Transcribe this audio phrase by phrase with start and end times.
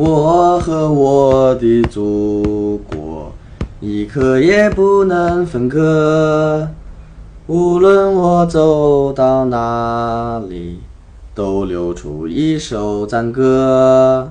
[0.00, 3.32] 我和我的祖国，
[3.80, 6.68] 一刻也不能分割。
[7.48, 10.78] 无论我走到哪里，
[11.34, 14.30] 都流出一首赞歌。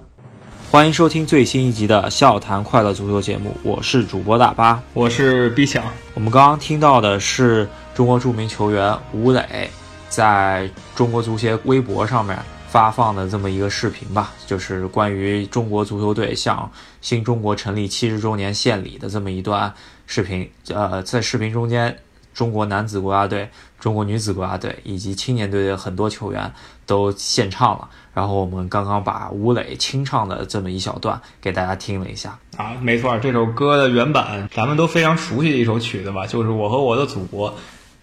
[0.71, 5.83] 欢迎收听最新一集的《笑谈快乐足球》节目，我是主播大巴，我是 B 强。
[6.13, 9.69] 我们刚刚听到的是中国著名球员吴磊
[10.07, 12.39] 在中国足协微博上面
[12.69, 16.71] 发放的这么一个视频吧，就是关于中国足球队向
[17.01, 19.73] 新中国成立七十周年献礼的这么一段
[20.05, 20.49] 视频。
[20.69, 21.97] 呃，在视频中间。
[22.33, 23.49] 中国男子国家队、
[23.79, 26.53] 中国女子国家队以及青年队的很多球员
[26.85, 27.89] 都献唱了。
[28.13, 37.49] 然后我们刚刚把吴磊清唱的这么一小段给大家听了一下啊，没错，这首歌的原版咱们都非常熟悉的一首曲子吧，就是《我和我的祖国》。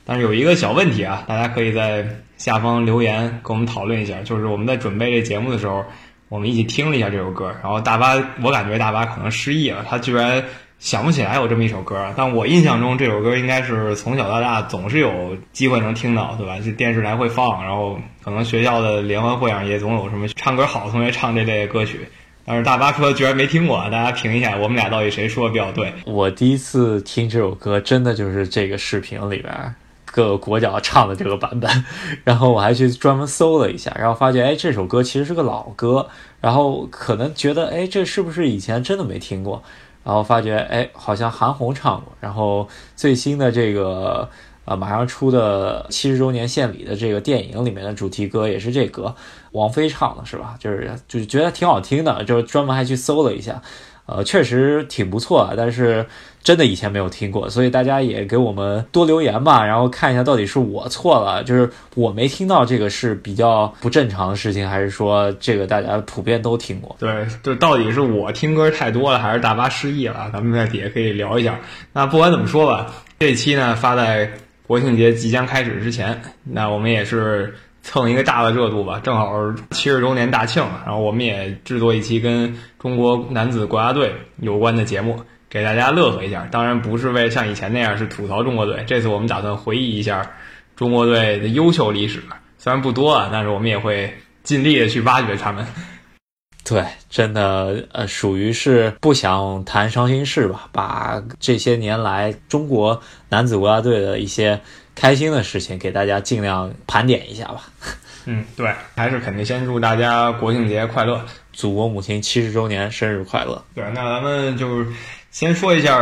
[0.04, 4.20] 但是有一个小问题啊，大家可以在下方留言跟我们讨论一下。
[4.22, 5.84] 就是我们在准备这节目的时候，
[6.28, 10.44] 我们一起听了一下这首歌，然后大巴，我感觉大巴可能失忆了，他居然。
[10.80, 16.58] 想不起来有这么一首歌，但我印象中这首歌应该是从小到大总是有机会能听到，对吧？
[16.58, 22.00] 就电视台会放，然后可能学校的联欢会上也总有什么唱歌好的同学唱这类歌曲。
[22.44, 25.90] 但是大巴说居然没听过，大家评一下，我们俩到底谁说的比较对？
[26.04, 29.74] 我第一次听这首歌，真的就是这个视频里边
[30.14, 31.84] 个国脚唱的这个版本，
[32.22, 36.08] 然后我还去专门搜了一下，然后发现，哎，这首歌其实是个老歌，
[36.40, 39.60] 然后可能觉得，哎，这是不是以前真的没听过？
[40.04, 42.12] 然后发觉，哎，好像韩红唱过。
[42.20, 44.28] 然后最新的这个，
[44.66, 49.12] 呃，马上出的七十周年献礼的这个电影里面的主题歌也是这歌，
[49.50, 50.54] 王菲唱的，是吧？
[50.60, 53.60] 就是就觉得挺好听的，就是专门还去搜了一下。
[54.06, 56.04] 呃，确实挺不错，但是
[56.42, 66.94] 真的以前没有听过，所以大家也给我们多留言吧，然后看一下到底是我错了，就是我没听到这个是比较不正常的事情，还是说这个大家普遍都听过？
[66.98, 70.28] 对，就到底是我听歌太多了，还是大巴失忆了？
[70.32, 71.58] 咱们在底下可以聊一下。
[71.92, 74.30] 那不管怎么说吧，这期呢发在
[74.66, 77.54] 国庆节即将开始之前，那我们也是。
[77.86, 79.30] 蹭一个大的热度吧，正好
[79.70, 86.48] 七十周年大庆，然后我们也制作一期跟中国男子国家队有关的节目，给大家乐呵一下。
[86.50, 90.28] 当然不是为像以前那样是吐槽中国队，这次我们打算回忆一下
[90.74, 92.22] 中国队的优秀历史，
[92.56, 95.66] 虽然不多啊，但是我们也会尽力的去挖掘他们。
[96.66, 104.58] 对，真的呃，属于是不想谈伤心事吧，把这些年来中国男子国家队的一些。
[104.94, 107.64] 开心的事情给大家尽量盘点一下吧。
[108.26, 111.22] 嗯，对，还是肯定先祝大家国庆节快乐，
[111.52, 113.62] 祖国母亲七十周年生日快乐。
[113.74, 114.90] 对，那咱们就是
[115.30, 116.00] 先说一下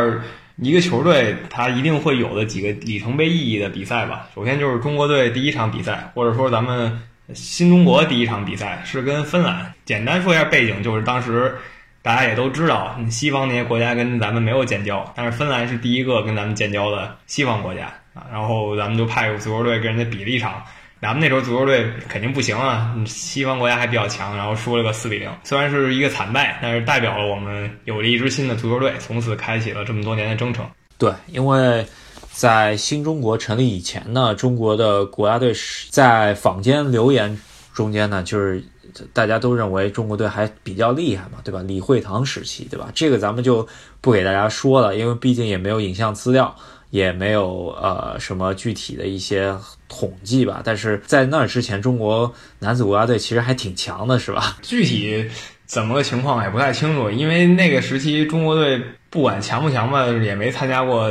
[0.57, 4.29] 一个球队它一定会有的几个里程碑意义的比赛吧。
[4.35, 6.97] 首先就是中国队第一场比赛，或者说咱们
[7.35, 9.75] 新中国第一场比赛是跟芬兰。
[9.85, 11.57] 简单说一下背景，就是当时
[12.03, 17.93] 大家也都知道，西方那些国家跟咱们没有建交，但是芬兰是第一个跟咱们建交的西方国家。
[18.15, 20.63] 啊，然后咱们就派个足球队跟人家比了一场，
[21.01, 30.65] 咱们那时候足球队肯定不行啊，西方国家还比较强，然后输了个四比零，虽然是一个惨败，但是代表了我们有了一支新的足球队，从此开启了这么多年的征程。
[30.99, 31.85] 对，因为
[32.31, 37.37] 在新中国成立以前呢，中国的国家队是在坊间留言
[37.75, 38.63] 中间呢，就是
[39.13, 41.63] 大家都认为中国队还比较厉害嘛，对吧？
[41.67, 42.91] 李惠堂时期，对吧？
[42.95, 43.67] 这个咱们就
[44.01, 46.55] 不给大家说了，因为毕竟也没有影像资料。
[46.93, 49.51] 也没有呃什么具体的一些
[49.89, 54.59] 统计吧，但是在那之前，中国男子国家队其实还挺强的，是吧？
[54.61, 55.27] 具体
[55.65, 61.09] 怎么个情况也不太清楚，因为那个时期中国队不管强不强吧，也没参加过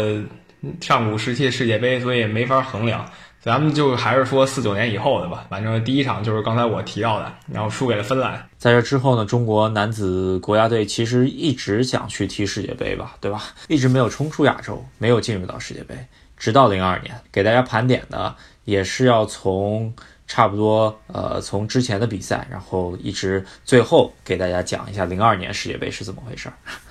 [0.80, 3.04] 上古时期的世界杯，所以没法衡量。
[3.42, 8.48] 咱们就还是说四九年以后的吧，反正第一场就是刚才我提到的，然后输给了芬兰。
[8.60, 13.42] 在这之后呢，中国男子国家队其实一直想去踢世界杯吧，对吧？
[13.68, 15.96] 一直没有冲出亚洲，没有进入到世界杯，
[16.38, 18.36] 直到零二年，给大家盘点的
[18.66, 19.92] 也是要从
[20.28, 26.48] 差不多呃从之前的比赛，然后一直最后给大家讲一下零二年世界杯是怎么回事。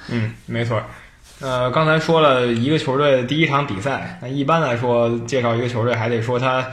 [0.09, 0.83] 嗯，没错。
[1.41, 6.67] 呃，刚才说了一个球队第一场比赛，那一般来说介绍一个球队还得说他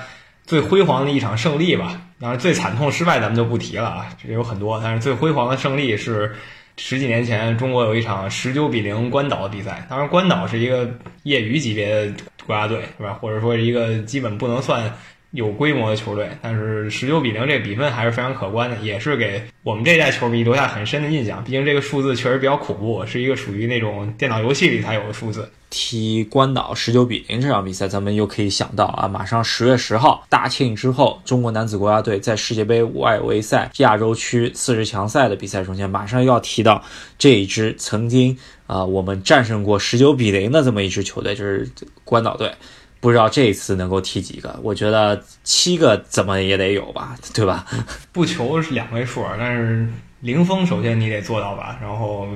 [0.46, 2.02] 最辉煌的一场胜利吧。
[2.20, 4.80] 当然，最惨痛失败咱们就不提了啊，这有很多。
[4.84, 6.36] 但是最辉煌的胜利是
[6.76, 9.86] 十几年前中国有一场十九比零关岛的比赛。
[9.90, 10.90] 当然，关岛是一个
[11.24, 12.14] 业余级别的
[12.46, 13.14] 国家队，是吧？
[13.14, 14.84] 或者说是一个基本不能算
[15.32, 21.44] 有规模的球队，但是十九比零这个比分还是非常可观的，也是给我们这代球迷留下很深的印象。
[21.44, 25.52] 毕竟这个数字确实比较恐怖，是一个属于那种电脑游戏里才有的数字。
[25.70, 36.82] 踢关岛十九比零这场比赛，咱们又可以想到啊，马上十月十号大庆之后，中国男子国家队在世界杯外围赛亚洲区四十强赛的比赛中间，马上又要提到
[37.20, 41.70] 这一支曾经啊我们战胜过十九比零的这么一支球队，就是
[42.06, 42.50] 关岛队。
[43.00, 44.60] 不知道这一次能够踢几个？
[44.64, 47.66] 我觉得七个怎么也得有吧，对吧？
[48.12, 49.88] 不求是两位数，但是
[50.22, 52.28] 零封首先你得做到吧，然后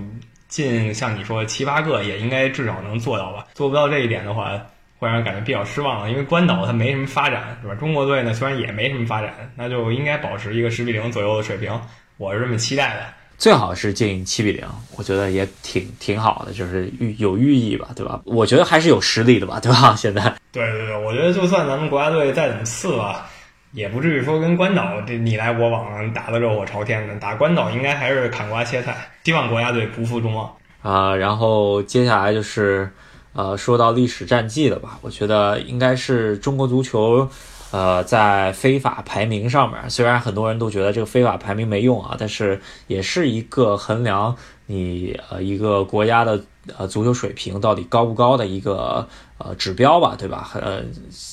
[0.48, 3.48] 进像你说七八个也应该至少能做到吧。
[3.54, 4.52] 做不到这一点的话，
[5.00, 6.10] 会让人感觉比较失望了。
[6.12, 7.74] 因为关岛它没什么发展，是吧？
[7.76, 11.80] 中国队呢虽然也没什么发展，那就应该保持一个十比零左右的水平，
[12.18, 13.21] 我是这么期待的。
[13.42, 14.64] 最好是进七比零，
[14.96, 18.22] 我觉得也挺挺好的，就是寓有寓意吧，对吧？
[18.24, 19.94] 我觉得还是有实力的吧，对吧？
[19.98, 20.22] 现在，
[20.52, 23.28] 对对对，我觉得就算咱们国家队再怎么次吧，
[23.72, 27.16] 也不至于说跟关岛这你来我往打得热火朝天的。
[27.16, 31.16] 打关岛应该还是砍瓜切菜，希望国家队不负众望啊。
[31.16, 32.92] 然后接下来就是
[33.34, 35.00] 呃，说到历史战绩了吧？
[35.02, 37.28] 我觉得应该是中国足球。
[37.72, 44.36] 呃，在非法排名上面，虽然很多人都觉得这个非法排名没用啊，但是也是一个衡量
[44.66, 46.44] 你呃一个国家的
[46.78, 49.08] 呃足球水平到底高不高的一个
[49.38, 50.50] 呃指标吧，对吧？
[50.56, 50.84] 呃，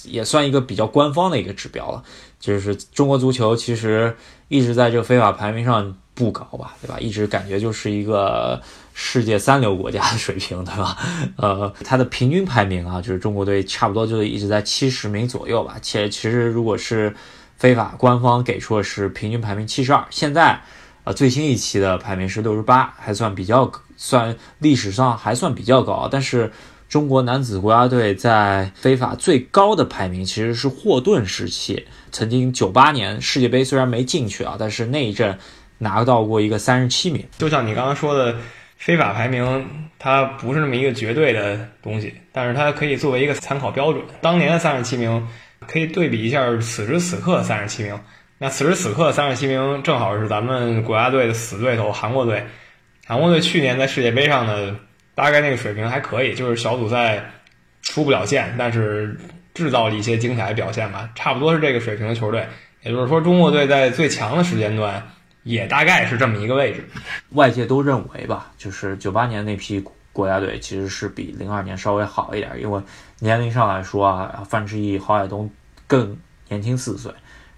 [0.05, 2.03] 也算一个比较官方的一个指标了。
[2.39, 6.99] 就是中国足球其实一直在这个非法排名上不高吧，对吧？
[7.01, 8.61] 一直感觉就是一个。
[9.01, 10.99] 世界三流国家的水平，对吧？
[11.39, 15.77] 呃，它的平均排名啊，就是中国队差不多就一直在七十名左右吧。
[15.81, 17.15] 且其实如果是
[17.57, 20.61] 非法官方给出的是平均排名七十二，现在
[21.05, 26.09] 呃最新一期的排名是六十八，还算比较算历史上还算比较高。
[26.11, 26.51] 但是
[26.89, 35.39] 中国男子国家队在非法最高的排名其实是霍顿时期，曾经九八年世界杯虽然没进去啊，但是那一阵
[35.79, 37.25] 拿到过一个三十七名。
[37.39, 38.35] 就像你刚刚说的。
[38.79, 44.03] 非法排名它不是那么一个绝对的东西，但是它可以作为一个参考标准。
[44.21, 45.29] 当年的三十七名
[45.67, 48.01] 可以对比一下此时此刻三十七名。
[48.39, 52.45] 那此时此刻三十七名正好是咱们国家队的死对头韩国队。
[53.05, 54.79] 韩国队去年在世界杯上呢，
[55.17, 57.33] 大概那个水平还可以，就是小组赛
[57.83, 59.19] 出不了线，但是
[59.55, 62.47] 制造了一些精彩表现吧，差不多是这个水平的球队。
[62.83, 65.03] 也就是说，中国队在最强的时间段。
[65.49, 66.87] 也大概是这么一个位置，
[67.31, 72.83] 外界都认为吧，就是九八年那批国家队其实是比零二年稍微好一点，因为
[73.21, 75.51] 年龄上来说啊，范志毅、郝海东
[75.87, 76.15] 更
[76.51, 77.11] 年轻四岁，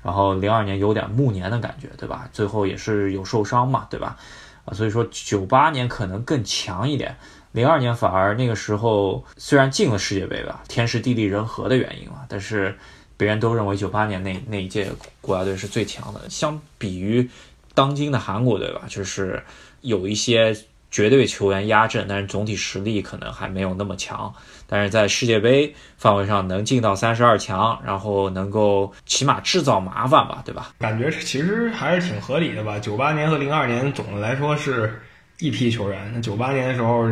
[0.04, 2.28] 然后零二年有点暮年的感觉，对吧？
[2.32, 4.16] 最后也是有受伤嘛，对吧？
[4.64, 7.16] 啊，所以说九八年可能更强一点，
[7.50, 12.78] 零二年反而那个时候虽然进了世界杯吧，天时地利人和的原因嘛，但是
[13.16, 14.88] 别人都认为九八年那那一届
[15.20, 17.28] 国家队是最强的，相比于。
[17.74, 19.42] 当今的韩国队吧，就是
[19.80, 20.56] 有一些
[20.90, 24.32] 绝对球员压阵，但是总体实力可能还没有那么强。
[24.66, 30.74] 但是在世界杯范围上能进到三十二强，然后能够起码制造麻烦吧，对吧？
[30.78, 32.78] 感觉其实还是挺合理的吧。
[32.78, 35.00] 九八年和零二年总的来说是
[35.38, 36.10] 一批球员。
[36.14, 37.10] 那九八年的时候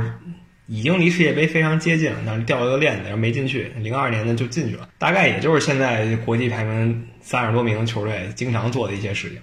[0.66, 3.72] 已经离世界杯非常接近了，但是掉了个链子，然后没进去。
[3.78, 9.38] 零二年呢就进去了，大概也就是现在国际排名三十多名球队经常做的一些事情。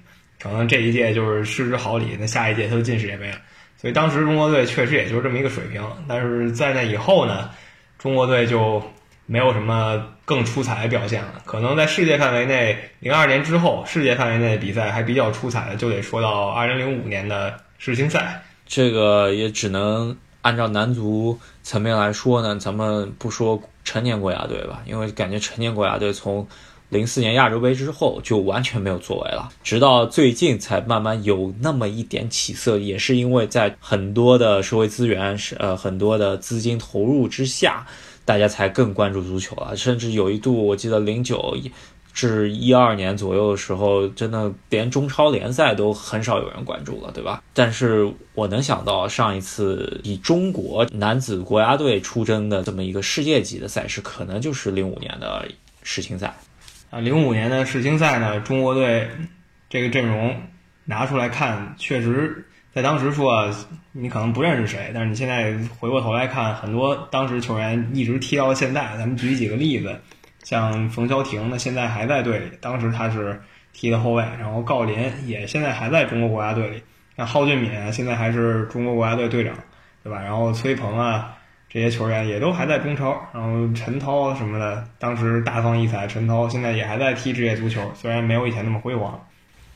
[0.46, 3.38] 可能这一届就是失之毫厘，那下一届他就进世界杯了。
[3.82, 5.84] 所以当时中国队确实也就是这么一个水平。
[6.08, 7.50] 但是在那以后呢，
[7.98, 8.80] 中国队就
[9.26, 11.42] 没有什么更出彩的表现了。
[11.46, 18.44] 可能在世界范围内，零二年之后，世界范围内的比赛还比较出彩的，就得说到二零零五年的世青赛。
[18.68, 26.48] 这个也只能按照男足层面来说呢，咱们不说成年国家队吧，因为感觉成年国家队从。
[26.96, 37.86] 零四年亚洲杯之后就完全没有作为了，直到最近才慢慢有那么一点起色，也是因为在很多的社会资源是呃很多的资金投入之下，
[38.24, 39.76] 大家才更关注足球了。
[39.76, 41.58] 甚至有一度，我记得零九
[42.14, 47.44] 至一二年左右的时候，真的连中超联赛都很少有人关注了，对吧？
[47.54, 55.46] 但是我能想到上一次以中国男子国家队出征的这么一个世界级的赛事，可能就是零五年的
[55.84, 56.34] 世青赛。
[56.96, 59.06] 啊，零五年的世青赛呢，中国队
[59.68, 60.34] 这个阵容
[60.86, 63.54] 拿出来看，确实在当时说啊
[63.92, 68.96] 你可能不认识谁，但是你现在回过头来看，很多当时球员一直踢到了现在。
[68.98, 70.00] 咱们举几个例子，
[70.44, 73.42] 像冯潇霆呢，现在还在队里，当时他是
[73.74, 76.82] 踢的后卫，然后郜林也现在还在中国国家队里，
[77.18, 79.54] 那蒿俊闵现在还是中国国家队队长，
[80.02, 80.22] 对吧？
[80.22, 81.35] 然后崔鹏啊。
[81.76, 83.22] 这些球员也都还在中超。
[83.34, 89.22] 然后陈涛什么的，当时大放异彩，陈涛现在也还在踢职业足球，虽然没有以前那么辉煌。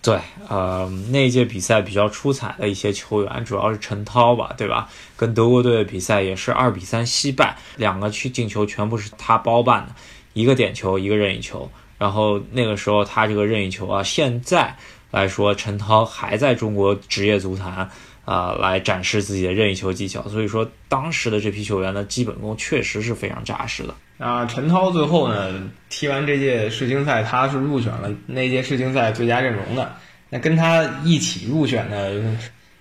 [0.01, 4.87] 对，呃，那届比赛比较出彩的一些球员，主要是陈涛吧，对吧？
[5.17, 9.93] 跟德国队的比赛也是二比三惜败，两个去进球全部是他包办的，
[10.31, 11.69] 一个点球，一个任意球。
[11.97, 14.73] 然后那个时候他这个任意球啊，现在
[15.11, 17.89] 来说，陈涛还在中国职业足坛
[18.29, 20.21] 啊来展示自己的任意球技巧。
[20.27, 23.95] 所以说，当时的这批球员的基本功确实是非常扎实的。
[24.19, 29.95] 啊，陈涛最后呢踢完这届世青赛，他是入选了那届世青赛最佳阵容的。
[30.29, 32.21] 那跟他一起入选的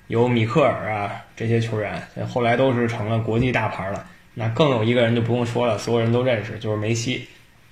[0.09, 4.05] 有米克尔啊这些球员，后来都是成了国际大牌了。
[4.35, 7.27] 那更有一个人就不用说了，所有人都认识，就是梅西。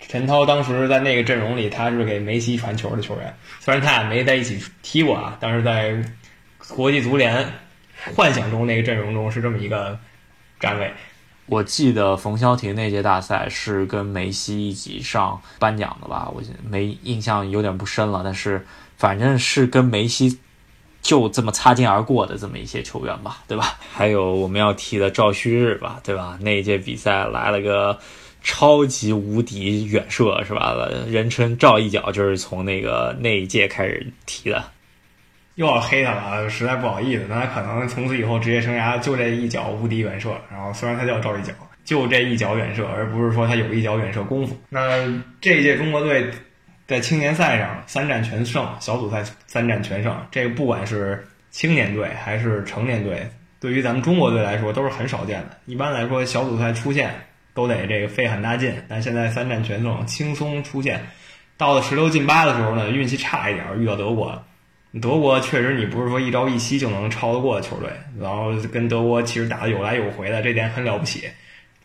[0.08, 3.34] 陈涛当时在那个阵容里，他是给梅西传球的球员。
[3.60, 5.96] 虽然他俩没在一起踢过啊，但是在
[6.68, 7.46] 国际足联
[8.14, 9.98] 幻想中那个阵容中是这么一个
[10.60, 10.92] 站位。
[11.46, 16.28] 我记得冯潇霆那届大赛是跟梅西一起上颁奖的吧？
[16.34, 20.40] 我没印象有点不深了，但是反正是跟梅西
[21.00, 23.78] 就这么擦肩而过的这么一些球员吧，对吧？
[23.92, 26.36] 还有我们要提的赵旭日吧，对吧？
[26.40, 27.96] 那一届比赛来了个
[28.42, 30.74] 超级无敌远射，是吧？
[31.08, 34.64] 人称赵一脚，就是从那个那一届开始踢的。
[35.56, 37.24] 又要黑他了，实在不好意思。
[37.28, 40.30] 那他可能从此以后职业生涯就这一脚无敌远射。
[40.50, 41.52] 然后虽然他叫赵一脚，
[41.84, 44.56] 就这一脚远射，而不是说他有一脚远射功夫。
[44.68, 45.06] 那
[45.40, 46.30] 这一届中国队
[46.86, 50.14] 在青年赛上三战全胜，小组赛三战全胜。
[50.30, 53.26] 这个不管是青年队还是成年队，
[53.58, 55.56] 对于咱们中国队来说都是很少见的。
[55.64, 57.10] 一般来说，小组赛出线
[57.54, 61.00] 都得这个费很大劲，但现在三战全胜，轻松出线。
[61.56, 64.44] 到了十六进八的时候呢，运气差一点，遇到德国。
[65.00, 67.88] 德国确实，你不是说一朝一夕就能超得过的球队，
[68.20, 71.28] 然后跟德国其实打的有来有回的，这点很了不起。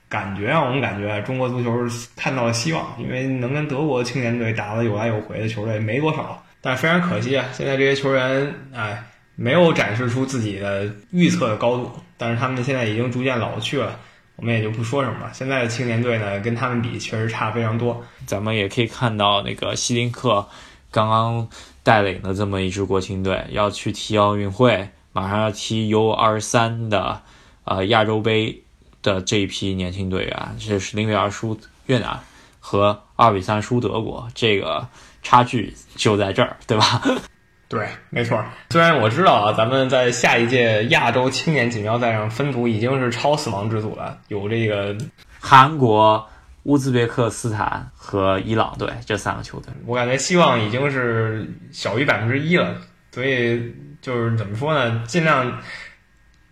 [0.07, 1.71] 感觉让我们感觉中国足球
[2.17, 6.43] 看到了希望，因为能跟德国青年队打的有来有回的球队没多少。
[6.59, 9.03] 但非常可惜啊，现在这些球员哎
[9.35, 13.97] 没有展示出自己的预测的高度，但是他们现在已经逐渐老去了，
[14.35, 15.29] 我们也就不说什么了。
[15.33, 18.03] 现在的青年队呢，跟他们比确实差非常多。
[18.25, 20.45] 咱们也可以看到那个希林克
[20.91, 21.49] 刚刚。
[21.83, 27.21] 带领的这么一支国青队要去踢奥运会，马上要踢 U 二三的，
[27.63, 28.61] 呃亚洲杯
[29.01, 32.19] 的这一批年轻队员，这是零比二输越南
[32.59, 34.88] 和二比三输德国，这个
[35.23, 37.01] 差距就在这儿，对吧？
[37.67, 38.43] 对，没错。
[38.69, 44.95] 虽然我知道啊，咱们在下一届亚洲青年锦标赛上分组已经是超死亡之组了，有这个
[45.39, 46.27] 韩国。
[46.63, 52.75] 乌兹别克斯坦和伊朗队这三个球队，我感觉希望已经是小于百分之一了。
[53.11, 55.59] 所以就是怎么说呢，尽量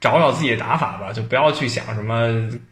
[0.02, 2.28] 找找自己的打法吧，就不要去想什么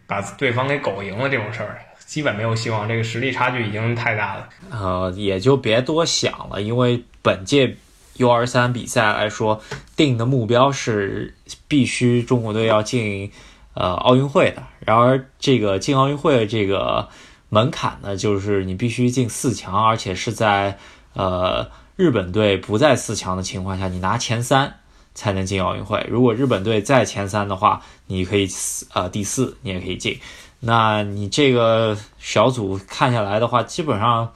[0.06, 2.86] 把对方给狗赢了这种事儿，基本没有希望。
[2.86, 4.50] 这个实力差距已经太大了。
[4.70, 7.78] 呃，也就别多想了，因为本届
[8.16, 9.62] U 二三比赛来说，
[9.96, 11.34] 定的目标是
[11.68, 13.32] 必须中国队要进
[13.74, 14.64] 呃奥运会的。
[14.80, 17.08] 然而，这个进奥运会这个。
[17.50, 20.78] 门槛呢，就是你必须进四强，而且是在
[21.14, 24.80] 呃日本队不在四强的情况下，你拿前三
[25.16, 26.06] 才能进奥运会。
[26.10, 28.48] 如果日本队在前三的话，你可以
[28.94, 30.20] 呃第四，你也可以进。
[30.60, 34.34] 那你这个小组看下来的话，基本上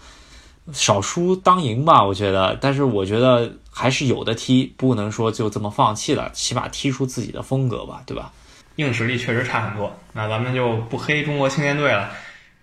[0.71, 2.57] 少输当赢吧，我觉得。
[2.61, 8.31] 但是我觉得还是有的踢，不能说就这么放弃了，起码踢出自己的风格吧，对吧？
[8.77, 12.09] 硬实力确实差很多，那咱们就不黑中国青年队了。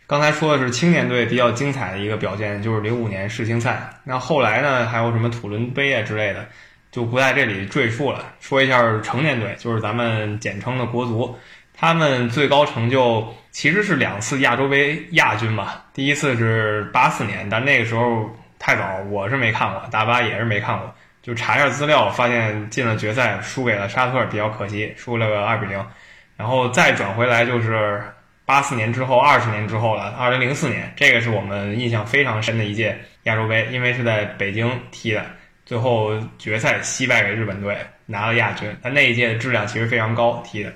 [0.08, 3.90] 刚才说的是青年队比较精彩的一个表现，就是零五年世青赛。
[4.04, 6.46] 那后来呢，还有什么土伦杯啊之类的，
[6.90, 8.24] 就不在这里赘述了。
[8.40, 11.38] 说一下成年队，就是咱们简称的国足，
[11.74, 15.84] 他们最高成就其实是两次亚洲杯亚军吧。
[15.92, 20.90] 第一次是八四年，但那个时候太早，我是没看过，大巴也是没看过。
[21.20, 25.86] 就查一下资料，发现进了决赛，输给了沙特，比较可惜，输了个二比零。
[26.34, 28.02] 然后再转回来就是。
[28.48, 30.04] 八四年之后，二十年之后了。
[30.18, 35.22] 二零零四年，这个是我们印象非常深的一届亚洲杯，因为是在北京踢的，
[35.66, 37.76] 最后决赛惜败给日本队，
[38.06, 38.74] 拿了亚军。
[38.80, 40.72] 但那一届的质量其实非常高，踢的。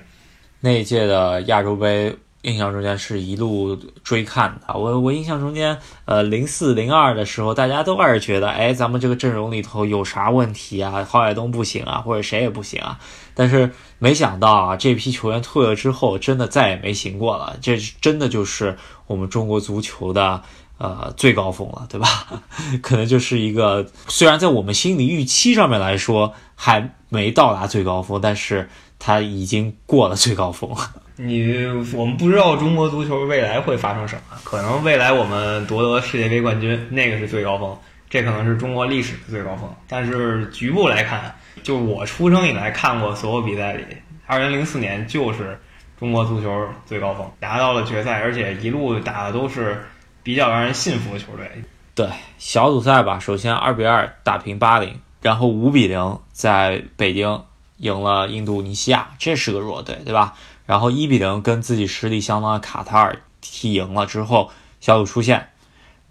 [0.59, 4.77] 那一届的亚洲杯，印象中间是一路追看的。
[4.77, 11.03] 我我印象中间，呃，零四零二的时候，大家都开始觉得，哎，咱们这个阵容里头有啥问题啊？
[11.03, 12.99] 郝海东不行啊，或者谁也不行啊。
[13.33, 17.57] 但是没想到啊，这批球员退了之后，真的再也没行过了。
[17.61, 20.41] 这真的就是我们中国足球的
[20.77, 22.07] 呃最高峰了，对吧？
[22.83, 28.69] 可能就是一个虽然在我们心理预期上面来说还没到达最高峰，但是
[28.99, 30.91] 他已经过了最高峰了。
[31.15, 37.77] 你我们不知道中国足球未来会发生什么，可能未来我们夺得世界杯冠军，那个是最高峰，
[38.09, 39.71] 这可能是中国历史的最高峰。
[39.87, 43.83] 但是局部来看，就我出生以来看过所有比赛里，
[44.25, 45.59] 二零零四年就是
[45.99, 49.83] 中国足球最高峰，达到了决赛，而且一路打的都是
[50.23, 51.47] 比较让人信服的球队。
[51.93, 52.07] 对
[52.39, 57.43] 小组赛吧，首先二比二打平巴林，然后五比零在北京
[57.77, 60.33] 赢了印度尼西亚，这是个弱队，对吧？
[60.65, 65.49] 然后一比零跟自己实力相当的卡塔尔踢赢了之后，小组出线。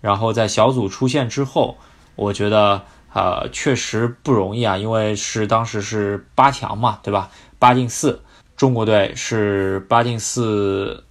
[0.00, 1.78] 然后在小组出线之后，
[2.16, 2.82] 我觉得
[3.12, 7.30] 呃确实不容易啊，因为是当时是八强嘛，对吧？
[7.58, 8.20] 八进四，
[8.56, 11.04] 中国队是八进四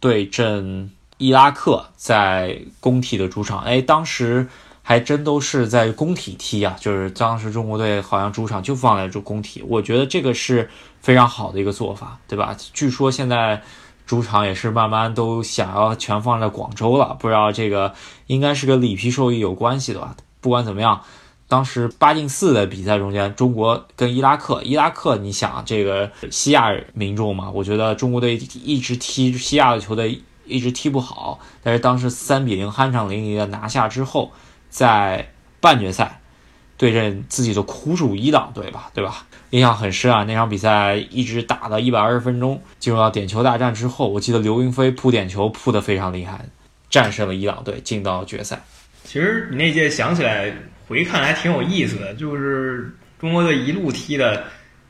[0.00, 3.60] 对阵伊拉克，在工体的主场。
[3.60, 4.48] 哎，当时
[4.88, 10.66] 还真都是在工体踢啊，就是当时中国队好像主场就放在这工体，我觉得这个是。
[11.00, 12.54] 非常好的一个做法，对吧？
[12.74, 13.62] 据说现在
[14.04, 17.94] 主场也是慢慢都想要全放在广州了，不知道这个
[18.26, 20.16] 应该是跟里皮受益有关系的吧？
[20.40, 21.00] 不管怎么样，
[21.46, 34.32] 当时八进四的比赛中间，中国跟伊拉克，伊拉克你想这个西亚民众嘛，我觉得中国队一直踢西亚的球队一直踢不好，但是当时三比零酣畅淋漓的拿下之后，
[34.68, 35.26] 在
[35.60, 36.20] 半决赛
[36.76, 39.26] 对阵自己的苦主伊朗队吧，对吧？
[39.50, 40.24] 印象很深啊！
[40.24, 46.44] 那场比赛一直打到一百二十分钟，进入到点球大战之后，我记得刘云飞扑点球扑得非常厉害，
[46.90, 48.60] 战胜了伊朗队，进到决赛。
[49.04, 50.52] 其实你那届想起来
[50.86, 54.44] 回看还挺有意思的，就是中国队一路踢的，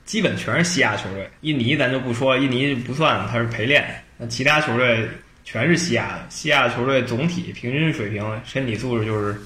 [0.04, 1.30] 基本全是西亚球队。
[1.42, 3.88] 印尼咱就不说，印尼不算，他是陪练。
[4.16, 5.08] 那其他球队
[5.44, 9.40] 全是西亚的，西亚球队总体平均水平、身体素质就是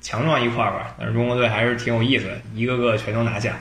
[0.00, 0.94] 强壮一块儿吧。
[0.98, 3.56] 但是中国队还是挺有意思的，一个个全都拿下。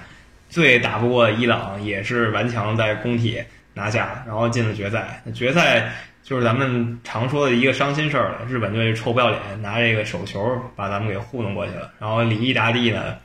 [0.50, 3.42] 最打不过伊朗，也是顽强在工体
[3.74, 5.22] 拿下，然后进了决赛。
[5.34, 5.92] 决赛
[6.24, 8.46] 就是咱们常说的一个伤心事儿了。
[8.48, 10.40] 日本队臭不要脸，拿这个手球
[10.76, 11.92] 把咱们给糊弄过去了。
[12.00, 13.16] 然后里伊达蒂呢，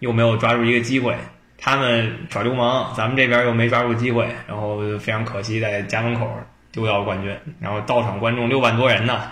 [0.00, 1.14] 又没有抓住一个机会，
[1.56, 6.28] 他们耍流氓，咱们这边又没抓住机会，然后非常可惜，在家门口
[6.72, 7.32] 丢掉了冠军。
[7.60, 9.22] 然后到场观众六万多人呢。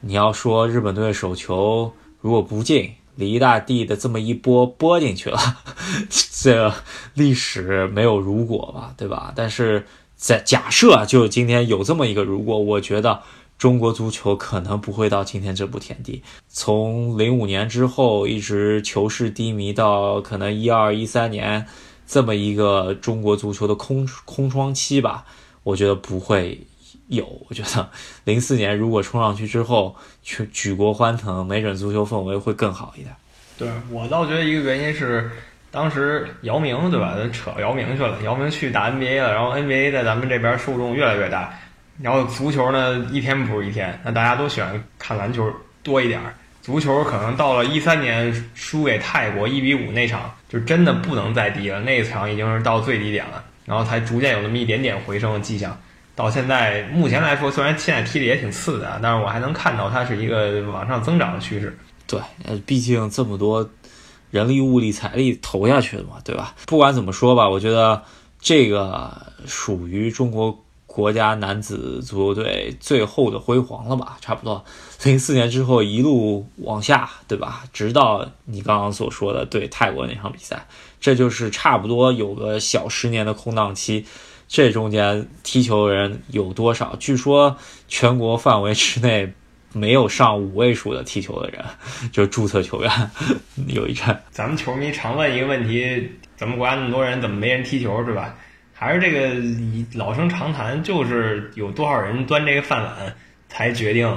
[0.00, 2.92] 你要说日本队手球如果不进。
[3.16, 5.38] 李大帝的这么一波拨进去了，
[6.40, 6.72] 这
[7.14, 9.32] 历史没有如果吧，对吧？
[9.34, 9.84] 但是
[10.14, 13.20] 在假设就今天有这么一个如果，我觉得
[13.58, 16.22] 中国足球可能不会到今天这步田地。
[16.46, 21.66] 从零五年之后一直球市低迷到可能一二一三年
[22.06, 25.24] 这么一个中国足球的空空窗期吧，
[25.64, 26.67] 我觉得不会。
[27.08, 27.90] 有， 我觉得
[28.24, 33.14] 零四年如果冲上去之后，去举国欢腾，没准足球氛围会更好一点。
[33.58, 35.30] 对我倒觉得一个原因是，
[35.70, 37.16] 当时姚明对吧？
[37.32, 41.52] 扯姚明去了，姚明去打 NBA 了，然后 NBA 在咱们这边受众越来越大，
[42.00, 46.20] 然后足球呢一天不如一天，那大家都喜欢看篮球多一点。
[46.60, 55.74] 足球可能到了一三年输给泰国一比五那场，就真的不能再低了，那场已经是到最低点了，然后才逐渐有那么一点点回升的迹象。
[56.18, 61.78] 到现在，目前来说，虽然现在踢的也挺次的，但是我还能看到它是一个往上增长的趋势。
[62.08, 63.70] 对，呃，毕竟这么多
[64.32, 66.56] 人力、物力、财力投下去的嘛，对吧？
[66.66, 68.02] 不管怎么说吧，我觉得
[68.40, 74.16] 这个属于中国国家男子足球队最后的辉煌了吧？
[74.20, 74.64] 差不多，
[75.04, 77.62] 零四年之后一路往下，对吧？
[77.72, 80.66] 直到你刚刚所说的对泰国那场比赛，
[81.00, 84.04] 这就是差不多有个小十年的空档期。
[84.48, 86.96] 这中间踢球的人有多少？
[86.98, 87.54] 据说
[87.86, 89.30] 全国范围之内
[89.74, 91.62] 没有上五位数的踢球的人，
[92.10, 92.90] 就注册球员。
[93.66, 98.34] 有一阵，咱们球迷常问一个问题：咱们国家那么多人，怎么没人踢球，是吧？
[98.72, 99.34] 还是这个
[99.92, 103.14] 老生常谈，就是有多少人端这个饭碗，
[103.48, 104.10] 才决定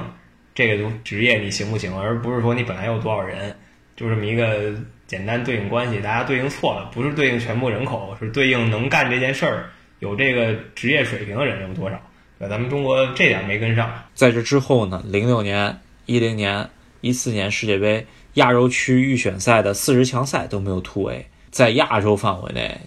[0.56, 3.54] 这个职业你行不行，而不是说你本来有多少人，
[3.98, 4.74] 就这么一个
[5.08, 6.00] 简单对应关系。
[6.00, 9.70] 大家对应错了，不是对应全部人口，是对应能干这件事儿。
[10.02, 11.96] 有这个职业水平的人有多少？
[12.40, 13.88] 对，咱们中国这点没跟上。
[14.16, 16.68] 在这之后呢，零六年、一零年、
[17.02, 22.80] 一四年世界杯亚洲区预选赛的四十强赛都没有突围，在亚洲范围内，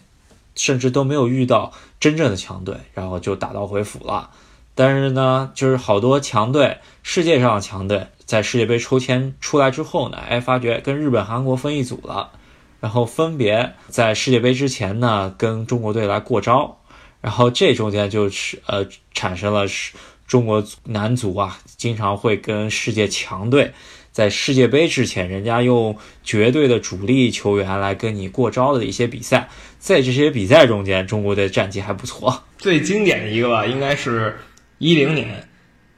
[0.57, 4.31] 甚至都没有遇到真正的强队，然后就打道回府了。
[4.75, 12.33] 但是呢，就是好多强队，世界上的强队，在世界杯抽签出来之后呢，哎，发觉跟日本、韩国分一组了，
[12.81, 16.81] 然后分别在世界杯之前呢，跟中国队来过招。
[17.25, 19.95] 然后这中间就是呃产生了是
[20.27, 23.73] 中国男足啊，经常会跟世界强队
[24.13, 32.45] 在世界杯之前，人家用绝对的主力球员来跟你过招的一些比赛，在这些比赛中间，中国队战绩还不错。
[32.59, 34.39] 最经典的一个吧，应该是
[34.77, 35.49] 一零年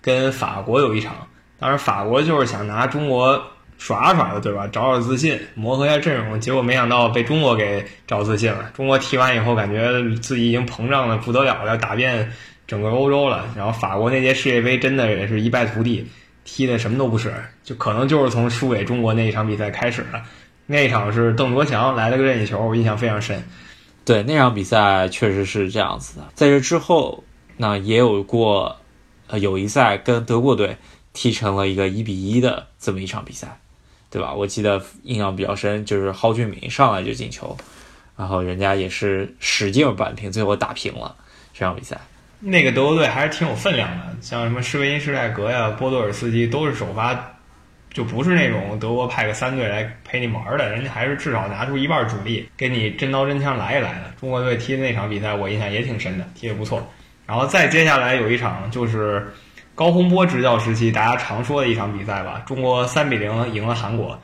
[0.00, 1.26] 跟法国有一场，
[1.58, 3.44] 当时法国就是想拿中国
[3.78, 4.66] 耍耍的，对吧？
[4.66, 8.70] 找找自信，磨合一下阵容，结果没想到被中国给找自信了。
[8.74, 12.32] 中国踢完以后，感觉自己已经膨胀的不得了了，打遍
[12.66, 13.52] 整个欧洲了。
[13.56, 16.06] 然后法国那届世界杯真的也是一败涂地，
[16.44, 20.20] 踢的什么都不是，就可能就是从输给中国那一场比赛开始的。
[20.66, 23.42] 那一场是邓卓翔来了个任意球，我印象非常深。
[24.04, 26.24] 对那场比赛确实是这样子的。
[26.34, 27.22] 在这之后，
[27.56, 28.76] 那也有过
[29.28, 30.76] 呃友谊赛跟德国队
[31.12, 33.58] 踢成了一个一比一的这么一场比赛，
[34.10, 34.32] 对吧？
[34.32, 37.56] 我记得印象比较深，就是蒿俊闵上来就进球，
[38.16, 41.14] 然后人家也是使劲扳平，最后打平了
[41.52, 41.98] 这场比赛。
[42.38, 47.18] 那个德国队还是挺有分量的，像什么施维因施泰格呀、波多尔斯基都是首发，
[47.92, 54.12] 就不是那种德国派个三队来陪你玩的，人家还是至少拿出一半主力给你真刀真枪来一来的。
[54.20, 56.86] 中国队踢的那场比赛我印象也挺深的，踢得不错。
[57.26, 59.26] 然后再接下来有一场就是
[59.76, 64.18] 高洪波执教时期大家常说的一场比赛吧，中国三比零赢了韩国。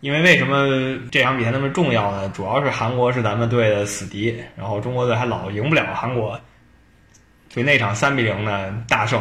[0.00, 2.28] 因为为什么这场比赛那么重要呢？
[2.28, 6.38] 主要是韩国是咱们队的死敌，然后中国队还老赢不了韩国。
[7.50, 9.20] 所以那场三比零呢大胜，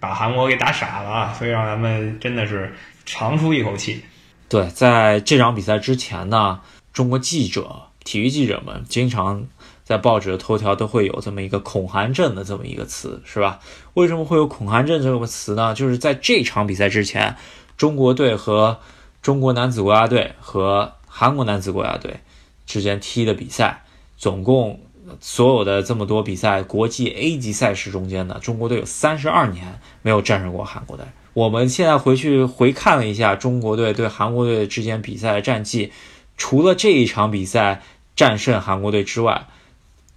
[0.00, 2.72] 把韩国给打傻了啊，所以让咱们真的是
[3.04, 4.02] 长出一口气。
[4.48, 6.60] 对，在这场比赛之前呢，
[6.94, 9.44] 中国记者、体育记者们经常
[9.84, 13.60] 在报纸的头条都会有这么一个“恐韩症”的这么一个词，是吧？
[13.94, 15.74] 为什么会有“恐韩症”这个词呢？
[15.74, 17.36] 就是在这场比赛之前，
[17.76, 18.78] 中国队和
[19.20, 22.20] 中国男子国家队和韩国男子国家队
[22.66, 23.84] 之间踢的比赛，
[24.16, 24.80] 总共。
[25.20, 31.04] 所有的这么多比赛，国际 A 级赛事中间呢，中国队有三十二年没有战胜过韩国队。
[31.34, 35.92] 我们现在回去回看了一下中国队对韩国队之间比赛的战绩，
[36.38, 37.82] 除了这一场比赛
[38.14, 39.48] 战胜韩国队之外，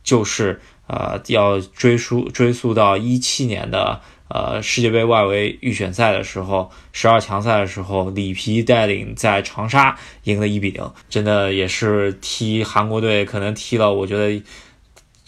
[0.06, 14.42] 就是呃要追溯追溯到一七年的呃世界杯外围预选赛的时候，十二强赛的时候，里皮带领在长沙赢了一比零，真的也是踢韩国队可能踢了，我觉得。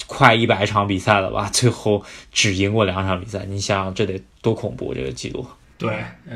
[0.05, 1.49] 快一百场比赛了吧？
[1.51, 5.45] 最后只赢过两场比赛，你想这得多恐怖这个记录？
[5.77, 5.91] 对，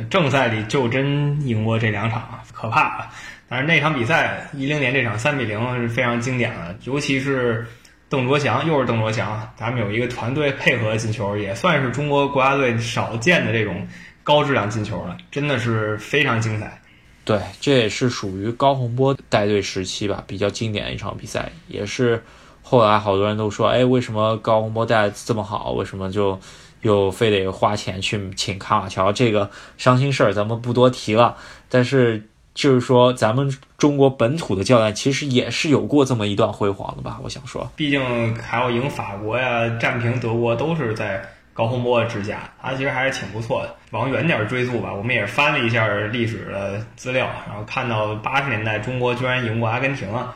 [0.10, 3.10] 正赛里就真赢过这两场，可怕啊。
[3.48, 7.66] 但是那场比赛，一零年这场三比零是非常经典的，尤其是
[8.12, 13.88] 邓卓翔，又是邓卓翔，咱们有一个团队配合进球，也算是中国国家队少见的这种
[14.22, 16.82] 高质量进球了，真的是非常精彩。
[17.24, 22.22] 对，这也是属于高洪波带队时期吧，比较经典的一场比赛，也是。
[22.62, 25.72] 后来好多人都说，哎，为什么高洪波带这么好？
[25.72, 26.38] 为什么就
[26.82, 29.14] 又非得花钱去请卡马乔？
[29.14, 31.38] 这个伤心事儿咱们不多提了。
[31.70, 37.20] 但是就是说，咱们中国本土的教练其实也是有过这么一段辉煌的吧？
[37.24, 43.76] 我想说，毕竟还要赢法国呀，战平德国都是在高洪波之下，他其实还是挺不错的。
[43.92, 50.34] 往远点追溯吧，我们也翻了一下历史的资料，然后看到八十年代中国居然赢过阿根廷了。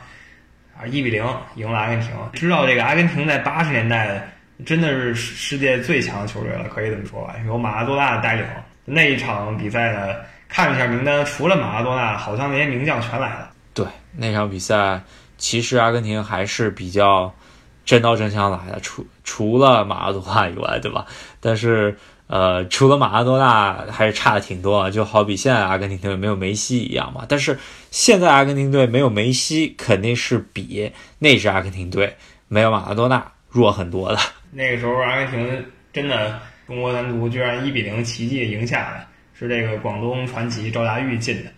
[0.78, 1.24] 啊，一比零
[1.54, 2.10] 赢了阿根廷。
[2.34, 4.26] 知道这个阿根廷在八十年代
[4.66, 7.34] 真的是世界最强的球队了，可以这么说吧？
[7.46, 8.44] 有马拉多纳带领
[8.84, 10.16] 那一场比赛呢，
[10.48, 13.50] 看了一下名单，除了马拉多纳，好像那些名将全来了。
[13.74, 15.02] 对，那场比赛
[15.38, 17.34] 其实阿根廷还是比较
[17.84, 21.06] 真刀真枪来的，除除了马拉多纳以外，对吧？
[21.40, 21.96] 但是。
[22.28, 27.24] 呃，除了马拉多纳还是差的挺多，就好比现在阿根廷队没有梅西一样嘛。
[27.28, 27.56] 但是
[27.92, 32.16] 现在阿根廷队没有梅西，肯定是比那支阿根廷队
[32.48, 34.18] 没有马拉多纳弱很多的。
[34.50, 39.06] 那个时候阿根廷真的，中国男足居然一比零奇迹赢下来，
[39.38, 41.50] 是这个广东传奇赵家玉进的，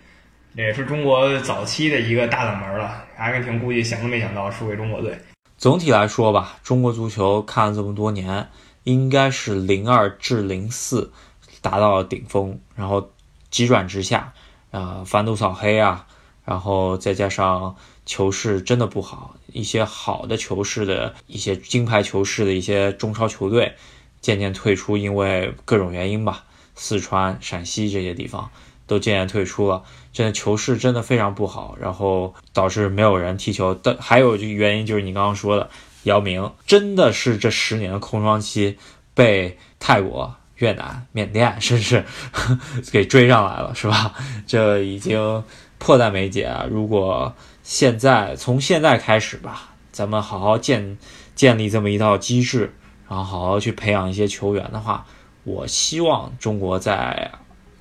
[0.55, 3.05] 也是中国早期的一个大冷门了。
[3.17, 5.19] 阿根廷估计想都没想到输给中国队。
[5.57, 8.49] 总体来说吧，中国足球看了这么多年。
[8.85, 11.13] 应该是零二至零四
[11.61, 13.11] 达到了顶峰，然后
[13.51, 14.33] 急转直下，
[14.71, 16.07] 啊，反赌扫黑啊，
[16.43, 23.75] 然后再加上球市真的不好，一些好的球市的一些金牌球市的一些中超球队
[24.23, 26.45] 渐渐退出，因为各种原因吧，
[26.79, 28.49] 四川、陕西这些地方
[28.87, 29.83] 都渐渐退出了，
[30.15, 33.75] 真的球市真的非常不好，然后导致没有人踢球。
[33.75, 35.69] 但还有就原因就是你刚刚说的。
[36.05, 38.79] 姚明真的是这十年的空窗期，
[39.15, 42.05] 被泰国、越南、缅甸甚至
[42.93, 44.15] 给追上来了，是吧？
[44.47, 45.45] 这已经
[45.77, 46.65] 迫在眉睫啊！
[46.71, 50.97] 如果现在从现在开始吧，咱们好好建
[51.35, 52.73] 建立这么一套机制，
[53.09, 55.05] 然后好好去培养一些球员的话，
[55.49, 57.31] 我希望中国在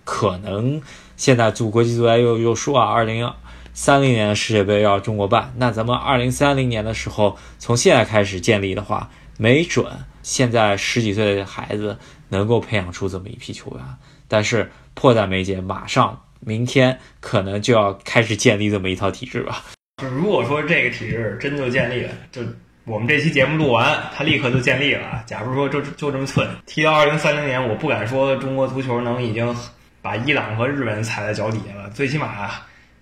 [0.06, 0.82] 可能
[1.18, 3.30] 现在足国际足联又又说啊，二零
[3.74, 9.86] 三零年的世界杯要中国办，那咱们二零三零年的时候从现在开始建立的话，没准
[10.24, 11.98] 现在十几岁的孩子
[12.30, 13.82] 能够培养出这么一批球员，
[14.30, 19.66] 但是迫在眉睫，马上明天可能就要开始建立这么一套体制吧。
[20.02, 22.42] 就如果说这个体制真就建立了，就
[22.88, 25.22] 我们这期节目录完，他立刻就建立了。
[25.26, 29.54] 假如说就就这么寸，踢到二零三零年，我不敢说中国足球能已经
[30.02, 32.50] 把伊朗和日本踩在脚底下了，最起码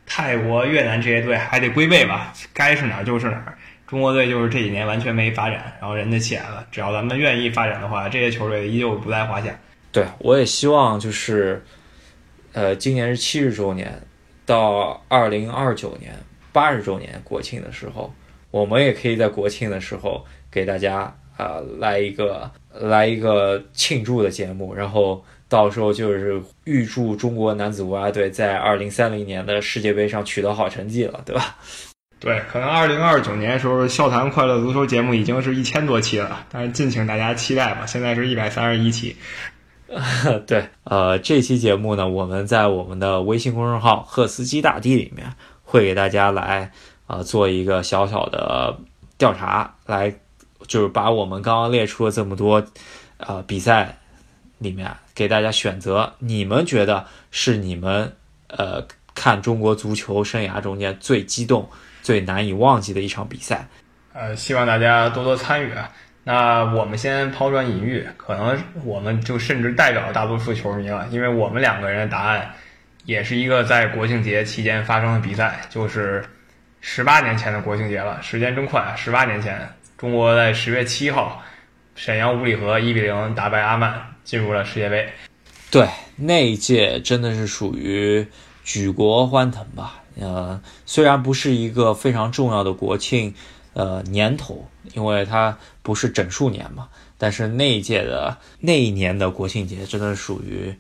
[0.08, 3.56] 泰国、越南这些队还得归位吧，该是哪儿就是哪儿。
[3.86, 6.66] 中国队就是这几年完全没发展，然后人家起来了。
[6.72, 9.56] 只要咱们愿意发展的话，这些球队依旧不在话下。
[9.92, 11.64] 对，我也希望就是，
[12.54, 14.02] 呃，今年是七十周年，
[14.48, 16.16] 到二零二九年
[16.52, 18.12] 八十周年国庆的时候，
[18.56, 21.00] 我们也可以在国庆的时候给大家
[21.36, 31.58] 啊、呃来一个来一个庆祝的节目，然后到时候就是预祝中国男子国家队在二零三零年的世界杯上取得好成绩了，对吧？
[32.18, 37.86] 对，可能二零二九年的时候，笑谈快乐足球节目已经是一千多期了，但是敬请大家期待吧。
[37.86, 39.18] 现在是一百三十一期。
[40.48, 46.72] 对，呃，这期节目呢，我们在我们的微信公众号“赫斯基大帝”里面会给大家来
[47.08, 48.78] 呃做一个小小的
[49.18, 50.14] 调查，来
[50.68, 52.64] 就是把我们刚刚列出了这么多
[53.18, 53.98] 呃比赛
[54.58, 58.12] 里面给大家选择，你们觉得是你们
[58.48, 61.70] 呃看中国足球生涯中间最激动、
[62.02, 63.68] 最难以忘记的一场比赛。
[64.14, 65.92] 呃，希望大家多多参与啊。
[66.24, 72.52] 那我们先抛砖引玉，可能我们就甚至代表大多数球迷了，因为我们两个人的答案
[73.04, 76.26] 也是一个在国庆节期间发生的比赛，就是
[76.88, 78.96] 十八年前的国庆节了，时间真快啊！
[78.96, 79.68] 十八年前，
[79.98, 81.42] 中国在十月七号
[81.96, 85.10] 沈阳五里河一比零打败阿曼，进入了世界杯。
[85.72, 88.28] 对，那一届真的是属于
[88.64, 90.04] 举国欢腾吧。
[90.22, 93.34] 呃，虽然不是一个非常重要的国庆，
[93.74, 100.76] 呃年头，因为它不是整数年嘛，但是那一届的那一年的国庆节真的属于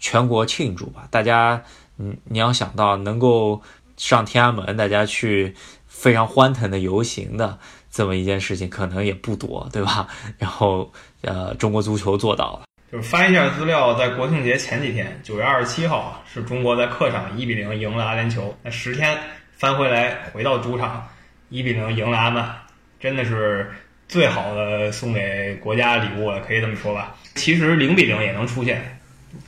[0.00, 1.06] 全国庆祝吧。
[1.12, 1.62] 大家，
[1.96, 3.62] 嗯，你要想到能够
[3.98, 5.54] 上天安门，大家去
[5.86, 7.58] 非常欢腾的游行的
[7.90, 10.08] 这么一件事情，可能也不多，对吧？
[10.38, 12.62] 然后，呃，中国足球做到了。
[12.90, 18.54] 就是翻一下资料，在国庆节前几天，九月二十七号是中国在客场一比零赢了阿联酋。
[18.62, 19.18] 那十天
[19.58, 21.06] 翻回来，回到主场
[21.50, 22.50] 一比零赢了阿曼，
[22.98, 23.70] 真的是
[24.08, 27.14] 最好的送给国家礼物了，可以这么说吧。
[27.34, 28.98] 其实零比零也能出现，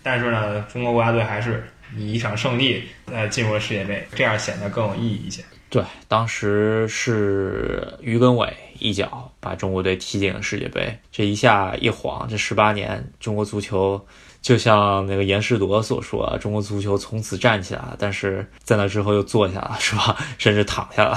[0.03, 5.42] 但是呢，中国国家队还是以一场胜利呃进入了世界杯，这样显得更有意义一些。
[5.68, 14.05] 对，当时是于根伟一脚把中国队踢进了世界杯，这一下一晃，这十八年中国足球
[14.42, 20.16] 就像那个严世铎所说，中国足球从此站起来了，但是在那之后又坐下了，是吧？
[20.38, 21.16] 甚至躺下了。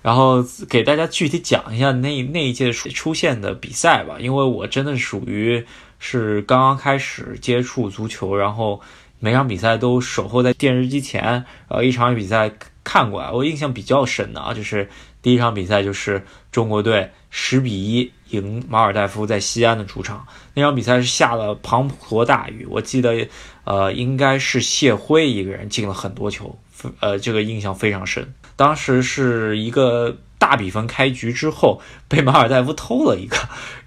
[0.00, 5.62] 然后给大家具体讲一下那那一届出现的比赛吧，因为我真的属于
[5.98, 8.80] 是刚刚开始接触足球，然后
[9.20, 12.50] 每场比赛都守候在电视机前，然后一场比赛
[12.82, 14.88] 看过来，我印象比较深的啊，就是
[15.22, 23.28] 第一场比赛就是中国队十比一赢马尔代夫在西安的主场，那场比赛是下了滂沱大雨，我记得
[23.64, 26.58] 呃应该是谢辉一个人进了很多球，
[27.00, 28.34] 呃这个印象非常深。
[28.56, 33.36] 当时是一个大比分开局之后，被马尔代夫偷了一个，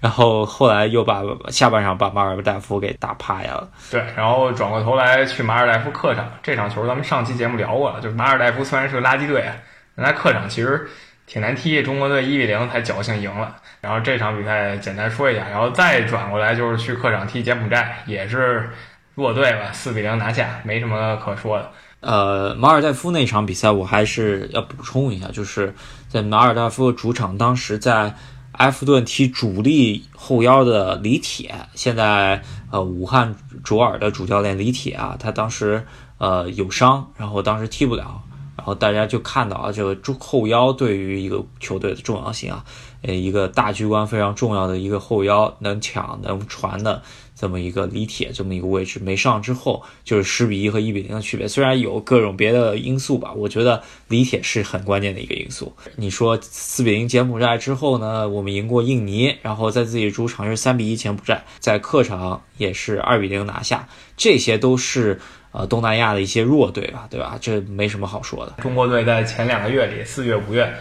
[0.00, 3.68] 然后后来又把下半场把马尔代夫给打趴下了。
[3.90, 9.52] 对，然后转过头来去马尔代夫客场这场球，咱们上期节目聊过了，就是马尔代夫虽然是个垃圾队啊，
[9.96, 10.88] 但他客场其实
[11.26, 13.56] 挺难踢，中国队一比零才侥幸赢了。
[13.80, 18.70] 然后这场比赛简单说一下，然后再转过来就是去客场踢柬埔寨，也是
[19.14, 21.70] 弱队吧，四比零拿下，没什么可说的。
[22.00, 25.74] 呃，马尔代夫那场比赛我还是要补充一下，就是
[26.14, 28.14] 在马尔代夫主场，当时在
[28.52, 35.84] 埃弗顿踢主力后腰的李铁，现在呃武汉卓尔的主教练李铁啊，他当时
[36.18, 38.22] 呃有伤，然后当时踢不了，
[38.56, 42.64] 然后大家就看到啊，这个中后腰对于一个球队的重要性啊，
[43.02, 47.02] 呃，一个大局观非常重要的一个后腰，能抢能传的。
[47.36, 51.48] 这么一个李铁这么一个位置没上之后，就是十比一和一比零的区别。
[51.48, 55.74] 虽然有各种别的因素吧，我觉得李铁是很关键的一个因素。
[55.96, 65.20] 你说四比零柬埔寨之后呢，我们赢过印尼，然后在自己主场是三比一柬埔寨，在客场也是二比零拿下，这些都是
[65.50, 67.36] 呃东南亚的一些弱队吧，对吧？
[67.40, 68.54] 这没什么好说的。
[68.62, 70.72] 中国队在前两个月里，四月、五月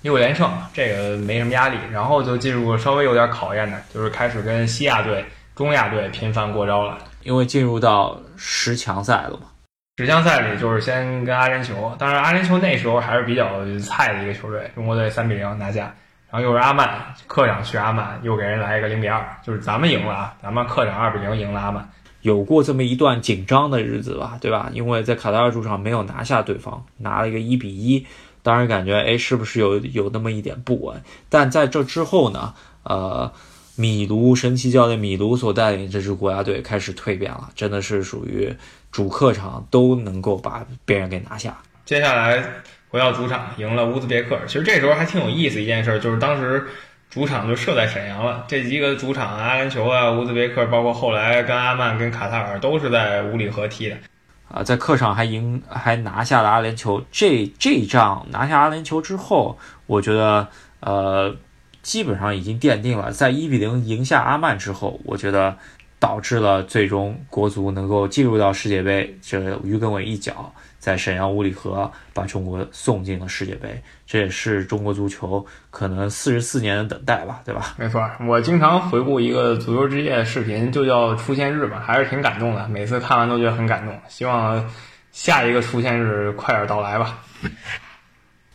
[0.00, 5.22] 六连胜，这个没什么压力，然后就进入稍微有点考验的，就是开始跟西亚队。
[5.58, 9.48] 中亚队频繁过招了，因为进入到十强赛了嘛。
[9.96, 15.92] 十强赛里就是先跟阿联酋，当然阿联酋那时候还是比较菜的一个球队，中国队三比零拿下，
[16.30, 16.88] 然后又是阿曼
[17.26, 21.90] 客场去阿曼又给人来一个零比二，就是咱们赢了啊，咱们客场二比零赢了阿曼。
[22.20, 24.70] 有过这么一段紧张的日子吧，对吧？
[24.72, 28.06] 因为在卡塔尔主场没有拿下对方，拿了一个一比一，
[28.44, 31.02] 当然感觉哎，是不是有有那么一点不稳？
[31.28, 33.32] 但在这之后呢，呃，
[33.78, 38.54] 米卢神奇教练米卢所带领这支国家队开始蜕变了，真的是属于
[38.90, 41.56] 主客场都能够把别人给拿下。
[41.84, 42.42] 接下来
[42.90, 46.66] 回到主场赢了乌兹别克，其实这时候还挺有意思一件事，就是当时。
[47.10, 48.44] 主场就设在沈阳了。
[48.46, 53.96] 这几个主场，阿联酋啊、乌兹别克，包括后来跟阿曼、跟卡塔尔，都是在五里河踢的。
[54.52, 57.02] 啊，在客场还赢，还拿下了阿联酋。
[57.10, 60.46] 这这一仗拿下阿联酋之后，我觉得，
[60.80, 61.34] 呃，
[61.88, 65.56] 基本上已经奠定了，在一比零赢下阿曼之后，我觉得
[65.98, 70.52] 导致了最终国足能够进入到世界杯，这于根伟一脚。
[70.78, 77.74] 在沈阳五里河把中国送进了世界杯，这也是中国足球可能四十四年的等待吧，对吧？
[77.78, 82.68] 没错，我经常回顾一个足球之夜的视频，就叫出现日吧，还是挺感动的。
[82.68, 84.62] 每次看完都觉得很感动，希望
[85.10, 87.18] 下一个出现日快点到来吧。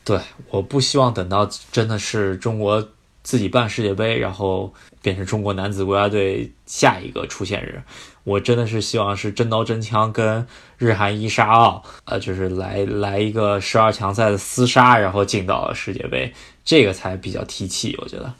[0.05, 0.19] 对，
[0.49, 2.85] 我不希望等到真的是中国
[3.23, 7.81] 自己办世界杯，然后变成中国男子国家队下一个出现日。
[8.25, 10.45] 我真的是希望是真刀真枪跟
[10.77, 16.31] 日韩伊沙奥，呃，就是来来一个十二强赛的厮杀，然后进到了世界杯，
[16.63, 18.33] 这个才比较提气，我觉得。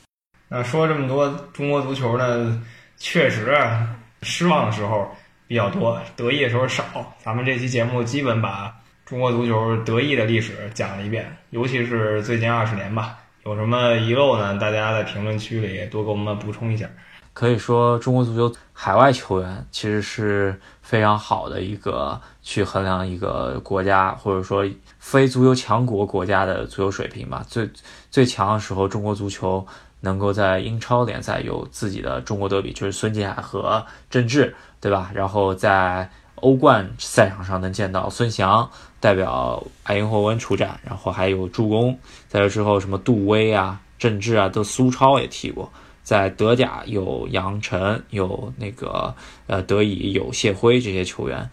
[0.47, 2.61] 那说这么多，中国足球呢，
[2.97, 3.53] 确实
[4.21, 5.09] 失望的时候
[5.47, 6.83] 比较多，得意的时候少。
[7.17, 8.73] 咱们这期节目基本把
[9.05, 14.57] 中国足球得意的历史讲了一遍，尤其是最近二十年吧，有什么遗漏呢？
[14.57, 16.89] 大家在评论区里多给我们补充一下。
[17.33, 24.63] 可以说，中国足球海外球员其实是非常好的一个去衡量一个国家或者说
[24.97, 27.43] 非足球强国国家的足球水平吧。
[27.45, 27.69] 最
[28.09, 29.65] 最强的时候，中国足球
[29.99, 35.11] 能够在英超联赛有自己的中国德比，就是孙继海和郑智，对吧？
[35.13, 38.69] 然后在欧冠赛场上能见到孙祥
[39.03, 41.99] 代表爱因霍温出战，然后还有助攻。
[42.29, 45.69] 在这之后，什么杜威啊、郑智啊，都苏超也踢过。
[46.03, 49.13] 在德甲有杨晨，有那个
[49.47, 51.49] 呃德乙有谢辉这些球员，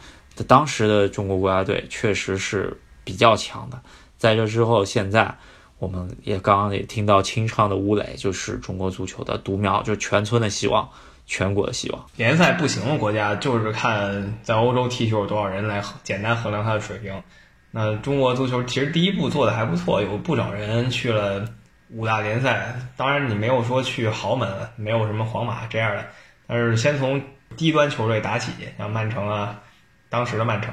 [0.46, 3.80] 当时的中国国家队确实是比较强的。
[4.16, 5.36] 在这之后，现在
[5.80, 10.88] 我们也刚刚也听到清唱的吴磊就是中国足球的独苗，就全村的希望，
[11.30, 12.06] 全国的希望。
[12.16, 17.22] 联赛不行的国家就是看在欧洲踢球有多少人来简单衡量他的水平。
[17.70, 21.46] 那中国足球其实第一步做的还不错，有不少人去了。
[21.92, 26.06] 五大联赛，当然你没有说去豪门，没有什么皇马这样的，
[26.46, 27.20] 但是先从
[27.56, 29.60] 低端球队打起，像曼城啊，
[30.08, 30.72] 当时的曼城，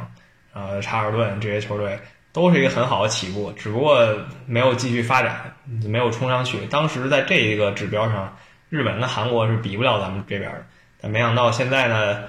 [0.54, 1.98] 呃，查尔顿这些球队
[2.32, 4.08] 都是一个很好的起步，只不过
[4.46, 5.56] 没有继续发展，
[5.88, 6.60] 没有冲上去。
[6.68, 8.38] 当时在这一个指标上，
[8.70, 10.66] 日本跟韩国是比不了咱们这边的，
[11.02, 12.24] 但没想到现在呢，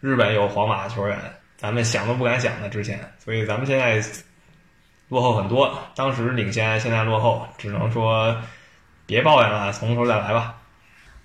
[0.00, 1.18] 日本有皇马球员，
[1.56, 4.02] 咱们想都不敢想的之前，所以咱们现在。
[5.08, 8.36] 落后很多，当时领先，现在落后，只能说
[9.06, 10.56] 别抱怨了，从头再来吧。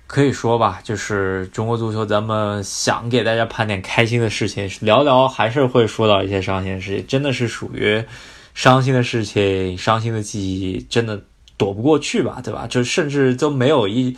[0.06, 8.06] 可以说吧，就是中国足球，咱们想给大家盘点开心的事情，聊聊还是会说到一些伤心的事情，真的是属于
[8.54, 11.20] 伤心的事情，伤心的记忆，真的
[11.58, 12.68] 躲不过去吧，对吧？
[12.68, 14.16] 就甚至都没有一。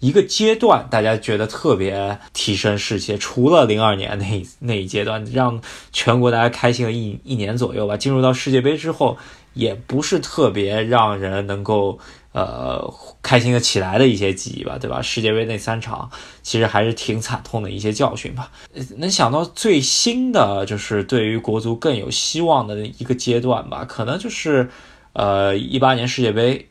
[0.00, 7.96] 一个阶段，大家觉得特别提升士气，除了零二年那那一阶段，让全国大家开心了一一年左右吧。
[7.96, 9.16] 进入到世界杯之后，
[9.54, 11.98] 也不是特别让人能够
[12.32, 15.00] 呃开心的起来的一些记忆吧，对吧？
[15.00, 16.10] 世界杯那三场
[16.42, 18.50] 其实还是挺惨痛的一些教训吧。
[18.98, 24.68] 能想到最新的就是对于国足更有希望的一个阶段吧，可能就是
[25.14, 26.68] 呃一八年世界杯。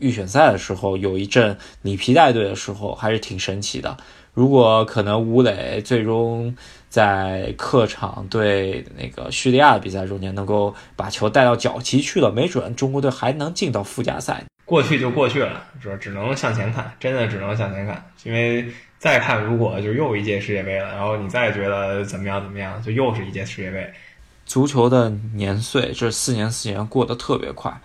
[0.00, 3.96] 预选赛的时候有一阵里皮带队的时候还是挺神奇的。
[4.32, 6.54] 如果可能，吴磊最终
[6.88, 14.44] 在客场对那个叙利亚的比赛中间能够把球带到脚旗去了，没准中国队还能进到附加赛。
[14.64, 18.02] 过去就过去了，只只能向前看，真的只能向前看。
[18.22, 18.64] 因为
[18.98, 23.92] 再看，如果就又一届世界杯了，然后你再觉得怎么样怎么样，就又是一届世界杯。
[24.46, 27.80] 足球的年岁这四年四年过得特别快，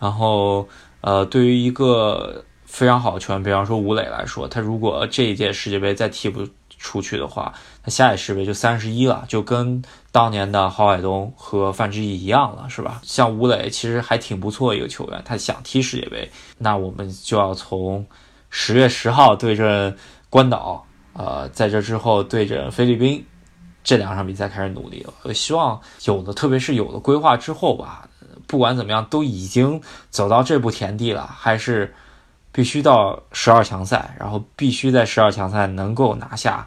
[0.00, 0.68] 然后。
[1.06, 13.02] 呃，对于一个非常好的球员，比方说吴磊来说，他如果这一届世界杯再踢不出去的话，他下一世杯就三十一了，就跟当年的郝海东和范志毅一样了，是吧？
[13.02, 16.26] 像吴磊其实还挺不错一个球员，他想踢世界杯，
[16.56, 18.06] 那我们就要从
[18.48, 19.94] 十月十号对阵
[20.30, 20.82] 关岛
[21.12, 23.22] 呃，在这之后对阵菲律宾
[23.82, 25.12] 这两场比赛开始努力了。
[25.24, 28.08] 我希望有了，特别是有了规划之后吧，
[28.46, 29.80] 不管怎么样，都已经
[30.10, 31.94] 走到这步田地了，还是
[32.52, 36.66] 必须到十二强赛，然后必须在十二强赛能够拿下。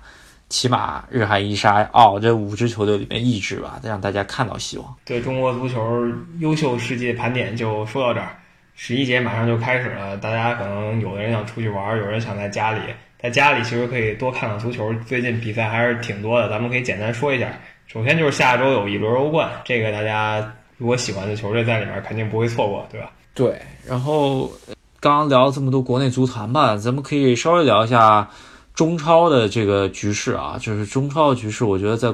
[0.49, 4.95] 起码日韩伊沙澳这五支球队里面一支吧，再让大家看到希望。
[5.03, 6.07] 对中国足球
[6.39, 8.29] 优秀世界盘点就说到这儿，
[8.73, 12.79] 十一节马上就开始了，大家可能有的人想出去玩，有人想在家里，
[13.21, 17.51] 在家里其实可以多看看足球，最近比赛还是挺多的，咱们可以简单说一下。
[17.85, 23.11] 首先就是下周有一轮欧冠，这个大家如果喜欢的球队在里面，肯定不会错过，对吧？
[23.33, 23.61] 对。
[23.85, 24.51] 然后
[24.99, 28.29] 刚刚聊了这么多国内足坛吧，咱们可以稍微聊一下。
[28.73, 32.13] 中超的这个局势啊，就是中超的局势，我觉得在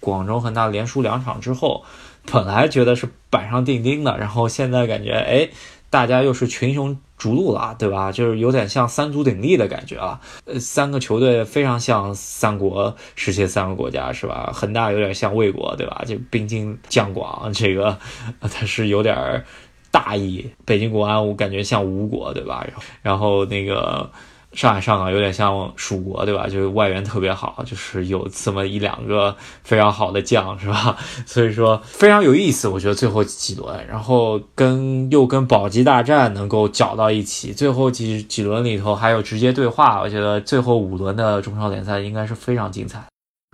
[0.00, 1.84] 广州恒大连输两场之后，
[2.32, 5.50] 本来觉得是板上钉钉的，然后现在感觉哎，
[5.90, 8.12] 大家又是群雄逐鹿了，对吧？
[8.12, 10.20] 就是有点像三足鼎立的感觉啊。
[10.44, 14.50] 呃，三个球队非常像三国时期三个国家，是吧？
[14.54, 16.04] 恒大有点像魏国，对吧？
[16.06, 17.98] 就兵精将广，这个
[18.40, 19.44] 它是有点
[19.90, 20.50] 大意。
[20.64, 22.66] 北京国安我感觉像吴国，对吧？
[23.02, 24.10] 然后那个。
[24.58, 26.48] 上海上港有点像蜀国，对吧？
[26.48, 30.96] 就是外援特别好，就是有这么一两个非常好的将，是吧？
[31.24, 32.66] 所以说非常有意思。
[32.66, 40.00] 我觉得最后几轮，然后跟又跟保级大战能够搅到一起，最后几几轮里头还有直接对话。
[40.00, 43.00] 我觉得最后五轮的中超联赛应该是非常精彩。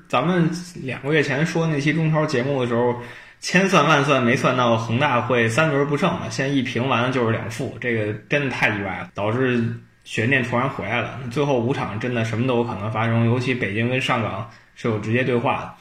[0.08, 0.50] 咱们
[0.82, 2.94] 两个月前说那期中超节目的时候，
[3.40, 9.62] 千算万算没算到恒大会三轮不胜了，现在一平完了就是两负，这个真的太意外了，导致。
[10.04, 15.74] 悬念突然回来了，最后五场真的什么都有可能发生，尤其北京跟上港是有直接对话的。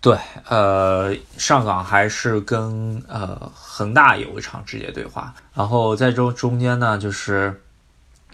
[0.00, 0.16] 对，
[0.48, 7.62] 呃，上港还是跟呃恒大有一场直接对话，然后在这中间呢，就是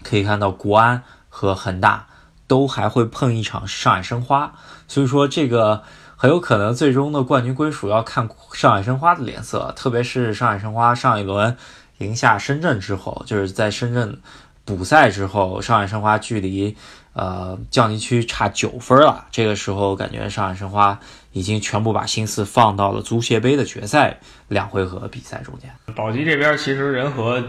[0.01, 2.07] 可以看到国安和恒大
[2.47, 4.53] 都还会碰一场上海申花，
[4.87, 5.83] 所以说这个
[6.15, 11.57] 很有可能最终的冠军归属要看上海申花的脸色，特别是上海申花上一轮
[11.97, 14.21] 赢下深圳之后，就是在深圳。
[14.65, 16.75] 补赛之后，上海申花距离
[17.13, 19.27] 呃降级区差九分了。
[19.31, 20.99] 这个时候，感觉上海申花
[21.31, 25.69] 已经全部把心思放到了足协杯的决赛两回合比赛中间。
[25.95, 27.43] 保级这边其实人和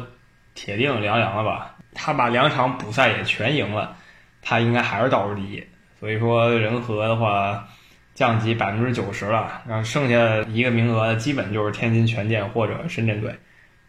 [0.54, 1.76] 铁定凉凉了吧？
[1.94, 3.96] 他把两场补赛也全赢了，
[4.42, 5.62] 他应该还是倒数第一。
[6.00, 7.68] 所以说，人和的话
[8.14, 13.32] 降级百分之九十了，然后剩下的一个名额基本就是天津权健或者深圳队。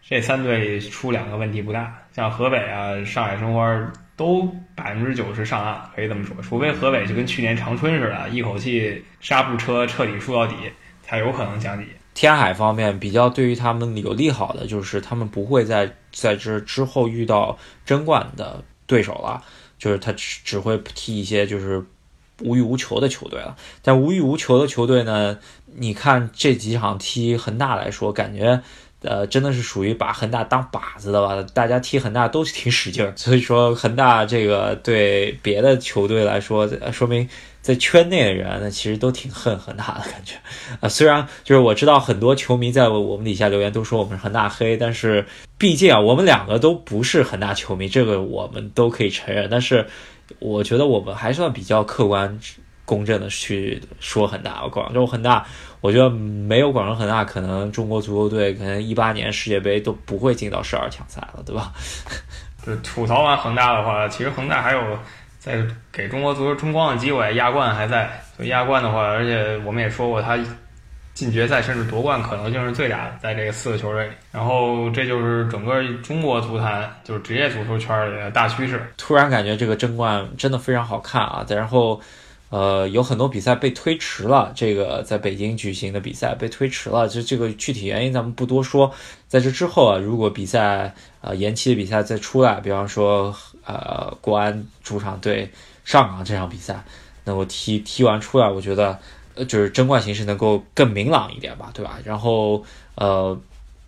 [0.08, 6.34] 这三队出两个问题不大，像河北啊、上海申花都百分之九十上岸，可以这么说。
[6.42, 10.56] 除非河北就跟去年长春似的，一口气刹不车彻底输到底，
[11.04, 11.86] 才有可能降级。
[12.14, 19.44] 天海方面比较对于他们有利好的，就是他们不会在在这之后遇到争冠的对手了，
[19.78, 21.84] 就是他只只会踢一些就是
[22.44, 23.58] 无欲无求的球队了。
[23.82, 25.38] 但无欲无求的球队呢，
[25.76, 28.62] 你看这几场踢恒大来说，感觉。
[29.02, 31.46] 呃，真的是属于把恒大当靶子的吧？
[31.54, 37.28] 大家踢恒大都挺使劲儿， 所以说恒大这个对别的球队来说，说明
[37.62, 40.36] 在圈内的人呢其实都挺恨恒大的感觉
[40.80, 40.88] 啊。
[40.90, 45.26] 虽然就是我知道很多球迷在我们底下留言都说我们是恒大黑，但是
[45.58, 49.48] 毕竟啊，我们两个都不是恒大球迷，这个我们都可以承认。
[49.52, 49.86] 但是
[50.40, 52.40] 我觉得我们还算比较客观。
[52.86, 55.46] 公正的去说恒大，广州恒大，
[55.82, 61.74] 我觉得没有广州恒大，可能中国足球队可能一八年世界杯都不会进到十二强赛了，对吧？
[62.66, 64.82] 就吐槽完恒大的话，其实恒大还有
[65.38, 68.10] 在给中国足球争光的机会，亚冠还在。
[68.36, 70.38] 所以亚冠的话，而且我们也说过，他
[71.14, 74.14] 进决赛甚至夺冠可能性是最大的，在这个四个球队里。
[74.32, 78.82] 然后这就是整个中国足坛，就是职业足球圈里的大趋势。
[78.98, 81.44] 突然感觉这个争冠真的非常好看啊！
[81.48, 82.00] 再然后。
[82.56, 84.54] 呃，有很多比赛被推迟了。
[84.56, 88.94] 这个在北京举行的比赛被推迟了，就这个具体原因咱们不多说。
[89.28, 93.36] 在这之后啊，如果比赛呃延期的比赛再出来，比方说
[93.66, 95.52] 呃国安主场对
[95.84, 96.82] 上港这场比赛
[97.26, 98.98] 能够踢踢完出来，我觉得
[99.34, 102.00] 呃就是争冠形势能够更明朗一点吧，对吧？
[102.06, 102.64] 然后
[102.96, 103.38] 呃。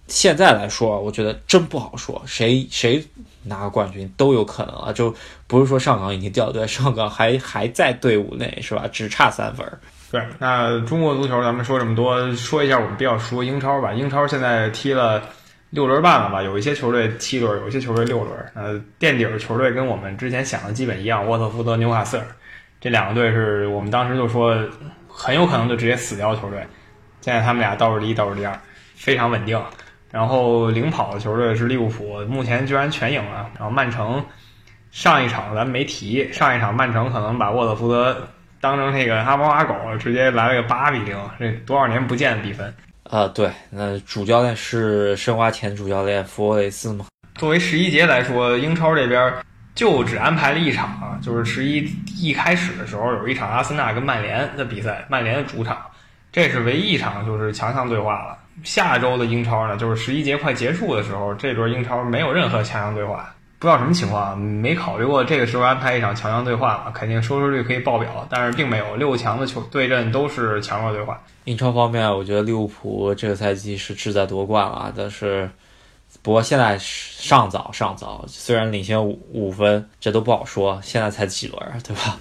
[0.09, 3.03] 现在来说，我觉得真不好说，谁谁
[3.47, 5.13] 拿个冠军都有可能啊，就
[5.47, 8.85] 不是说上港已经掉队，上港还 还在队伍内，是吧？
[8.91, 9.65] 只差三分。
[10.11, 13.91] 对，那中国足球咱们说这么多，说一下我们比较熟英超吧。
[13.93, 15.21] 英超现在踢了
[15.71, 16.41] 六轮半了吧？
[16.41, 18.33] 有一些球队七轮，有一些球队六轮。
[18.53, 22.25] 呃，垫底儿球队跟我们之前想的基本一样，沃特福德、纽卡斯尔
[22.79, 24.55] 这两个队是我们当时就说
[25.09, 26.65] 很有可能就直接死掉球队。
[27.19, 28.57] 现在他们俩倒数第一，倒数第二，
[28.95, 29.61] 非常稳定。
[30.11, 33.49] 然后领跑的球队是利物浦，目前居然全赢了。
[33.57, 34.23] 然后曼城
[34.91, 38.27] 上一场咱没提，上一场曼城可能把沃特福德
[38.61, 42.73] 当成那个阿猫阿狗，直接来了个八比零，这多少年不见的比分。
[43.03, 47.05] 啊，对，那主教练是申花前主教练弗雷斯吗？
[47.35, 49.31] 作为十一节来说，英超这边
[49.75, 55.77] 就只安排了一场，就是十一一开始的时候有一场阿森纳跟曼联的比赛，曼联的主场，
[56.31, 58.37] 这是唯一一场就是强强对话了。
[58.63, 66.91] 下周的英超呢，就是十一节快结束的时候，这轮英超没有任何强强对话，不知道什么情况，没考虑过这个时候安排一场强强对话嘛？
[66.91, 71.21] 肯定收视率可以爆表，但是并没有六强的球对阵都是强弱对话。
[71.45, 75.49] 英超方面，我觉得利物浦这个赛季是志在夺冠了，但是。
[76.23, 80.79] 不过现在尚早尚早，虽然领先五五分，这都不好说。
[80.81, 82.17] 现在才几轮，对吧？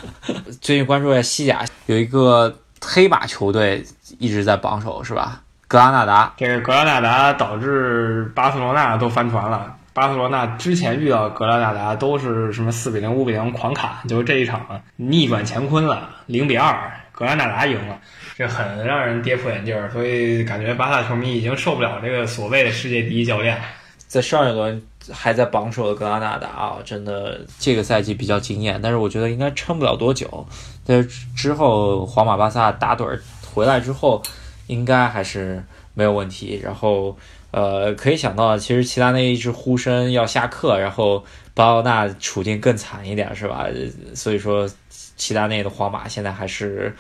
[0.61, 3.85] 最近关注一下西甲，有一个黑马球队
[4.19, 5.43] 一直在榜首，是吧？
[5.69, 6.35] 格拉纳达。
[6.37, 9.75] 这个格拉纳达导致巴塞罗那都翻船了。
[9.93, 17.99] 巴塞罗那之前遇到格拉纳达都是什么四比零、五比零狂砍，就是这一场逆转乾坤了，零比二，格拉纳达赢了，
[18.37, 19.91] 这很让人跌破眼镜儿。
[19.91, 23.59] 所以感觉巴萨球迷已经受不了这个所谓的世界第一教练。
[24.07, 30.47] 在上一轮还在榜首的格拉纳达啊，真的这个赛季比较惊艳，但是我觉得应该撑不了多久。
[30.87, 33.21] 但是之后皇马、巴萨打盹儿
[33.53, 34.23] 回来之后，
[34.67, 35.63] 应该还是
[35.95, 36.61] 没有问题。
[36.63, 37.19] 然后
[37.51, 43.67] 呃，可以想到，其实齐达内一直呼声要下课，然后巴奥纳处境更惨一点，是吧？
[44.15, 46.95] 所以说齐达内的皇马现在还是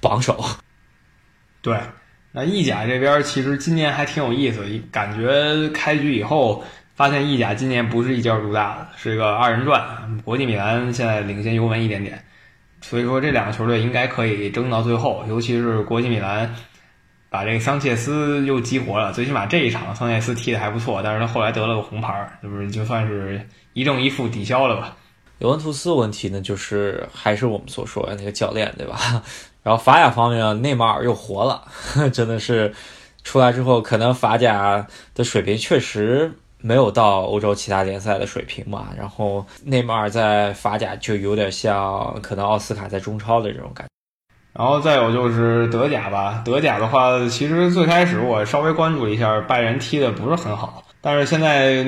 [0.00, 0.42] 榜首。
[1.62, 1.76] 对。
[2.32, 6.62] 那意甲这边其实今年还挺有意思，感觉开局以后
[6.94, 10.22] 发现意甲今年不是一家独大的，是一个二人转。
[10.24, 12.24] 国际米兰现在领先尤文一点点，
[12.82, 15.24] 所以说这两个球队应该可以争到最后。
[15.28, 16.54] 尤其是国际米兰
[17.30, 23.40] 把这个桑切斯又激活了，最起码这一场桑切斯踢的还不错，但是他后来得了个红牌，就是就算是
[23.72, 24.96] 一正一负抵消了吧。
[25.38, 29.22] 尤文图斯问题呢，就是还是我们所说的那个教练，对吧？
[29.62, 31.62] 然后法甲方面，内马尔又活了，
[32.12, 32.74] 真的是
[33.22, 38.88] 出来之后，可能法甲的水平确实没有到欧洲其他联赛的水平嘛。
[38.98, 43.90] 然后内马尔在法甲就有点像可能奥斯卡在中超的这种感觉。
[44.52, 51.84] 然后再有就是德甲吧，德甲的话，其实最开始我稍微关注了一下，拜仁踢的不是很好，但是现在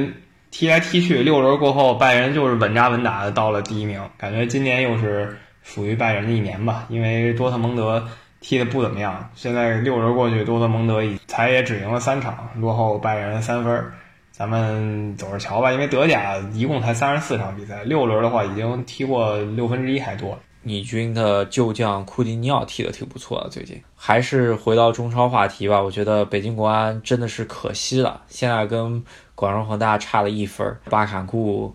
[0.50, 5.38] 踢来踢去，六轮过后，拜仁就是稳扎稳打的到了第一名，感觉今年又是。
[5.64, 8.04] 属于拜仁的一年吧，因为多特蒙德
[8.40, 9.30] 踢的不怎么样。
[9.36, 13.84] 现在六轮过去，多特蒙德才也只赢了三场，落后拜仁三分。
[14.32, 20.36] 咱们走着瞧吧，因为德甲一共才三十四场比赛，六轮的话已经踢过六分之一还多。
[20.62, 25.82] 你军的旧将库蒂尼奥踢的挺不错的，最近还是回到中超话题吧。
[25.82, 29.04] 我觉得北京国安真的是可惜了，现在跟
[29.34, 30.76] 广州恒大差了一分。
[30.88, 31.74] 巴坎库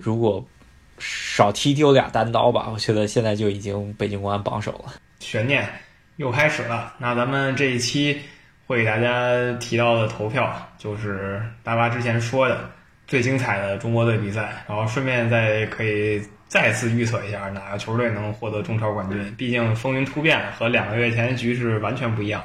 [0.00, 0.44] 如果。
[0.98, 4.94] 少踢丢俩单刀吧，我觉得现在就已经北京国安榜首了。
[5.20, 5.68] 悬念
[6.16, 8.18] 又开始了，那咱们这一期
[8.66, 12.70] 会给大家提到的投票就是大巴之前说的
[13.06, 19.34] 最精彩的中国队比赛，然后顺便再可以再次预测一下哪个球队能获得中超冠军。
[19.36, 22.42] 毕竟风云突变和两个月前的局势完全不一样。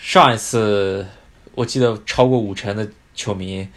[0.00, 1.06] 上一次
[1.54, 3.68] 我记得超过五成的球迷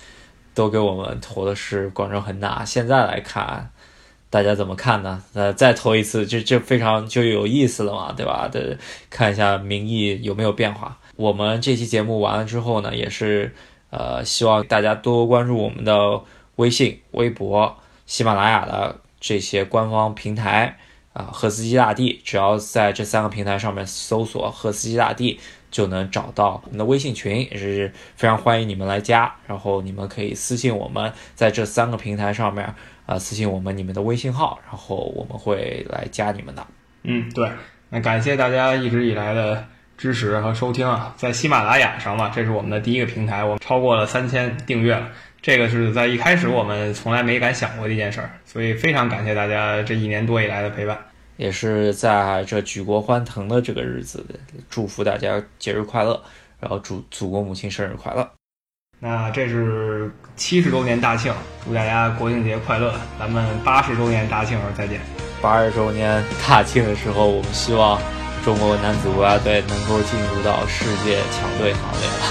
[0.53, 3.72] 都给我们投的是广州恒大，现在来看。
[4.30, 5.22] 大家怎么看呢？
[5.34, 8.47] 呃，再投一次，这这非常就有意思了嘛，对吧？
[8.49, 8.78] 的
[9.09, 10.97] 看一下民意有没有变化。
[11.18, 13.53] 我们这期节目完了之后呢，也是
[13.89, 16.22] 呃，希望大家多多关注我们的
[16.55, 20.78] 微信、微博、喜马拉雅的这些官方平台
[21.13, 25.39] 啊，赫斯基大帝，只要在这三个平台上面搜索“赫斯基大帝”，
[25.72, 29.34] 就能找到我们的微信群，也是非常欢迎你们来加。
[29.47, 32.76] 然后你们可以私信我们，在这三个平台上面。
[33.07, 36.65] 啊，私信我们你们的微信号，然后我们会来加你们的。
[37.03, 37.49] 嗯，对，
[37.89, 39.65] 那感谢大家一直以来的
[39.97, 45.09] 支持和收听啊，在喜马拉雅上嘛，这是我们的第一个平台，我们超过了三千订阅了，
[45.42, 50.96] 这个是在一开始我们从来没敢想过的一件事儿，所以非常感谢大家这一年多以来的陪伴，
[51.38, 54.24] 也是在这举国欢腾的这个日子，
[54.70, 56.22] 祝福大家节日快乐，
[56.60, 58.30] 然后祝祖国母亲生日快乐。
[59.00, 61.34] 那这是七十周年大庆，
[61.66, 62.94] 祝大家国庆节快乐！
[63.18, 65.02] 咱们八十周年大庆时候再见。
[65.42, 68.00] 八十周年大庆的时候，我们希望
[68.46, 72.26] 中国男子国家队能够进入到世界强队行列了。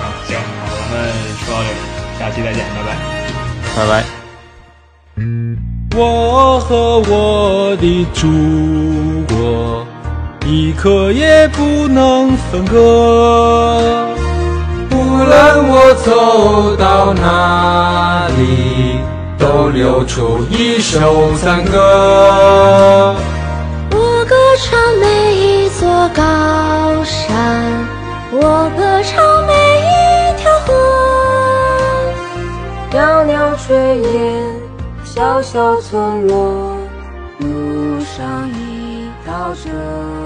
[0.00, 1.12] 啊，行，好，咱们
[1.44, 1.76] 说到这里，
[2.18, 2.88] 下期再见，拜拜，
[3.76, 4.04] 拜拜。
[5.96, 8.26] 我和我的祖
[9.28, 9.86] 国，
[10.46, 14.06] 一刻也不能分割。
[14.90, 18.98] 无论我走到哪里，
[19.38, 19.64] 都。
[19.74, 23.16] 流出一首赞歌。
[23.90, 26.22] 我歌唱每一座高
[27.02, 27.84] 山，
[28.30, 29.52] 我歌唱每
[32.94, 33.72] 袅袅炊
[34.12, 34.44] 烟，
[35.02, 36.76] 小小村落，
[37.40, 40.23] 路上一道辙。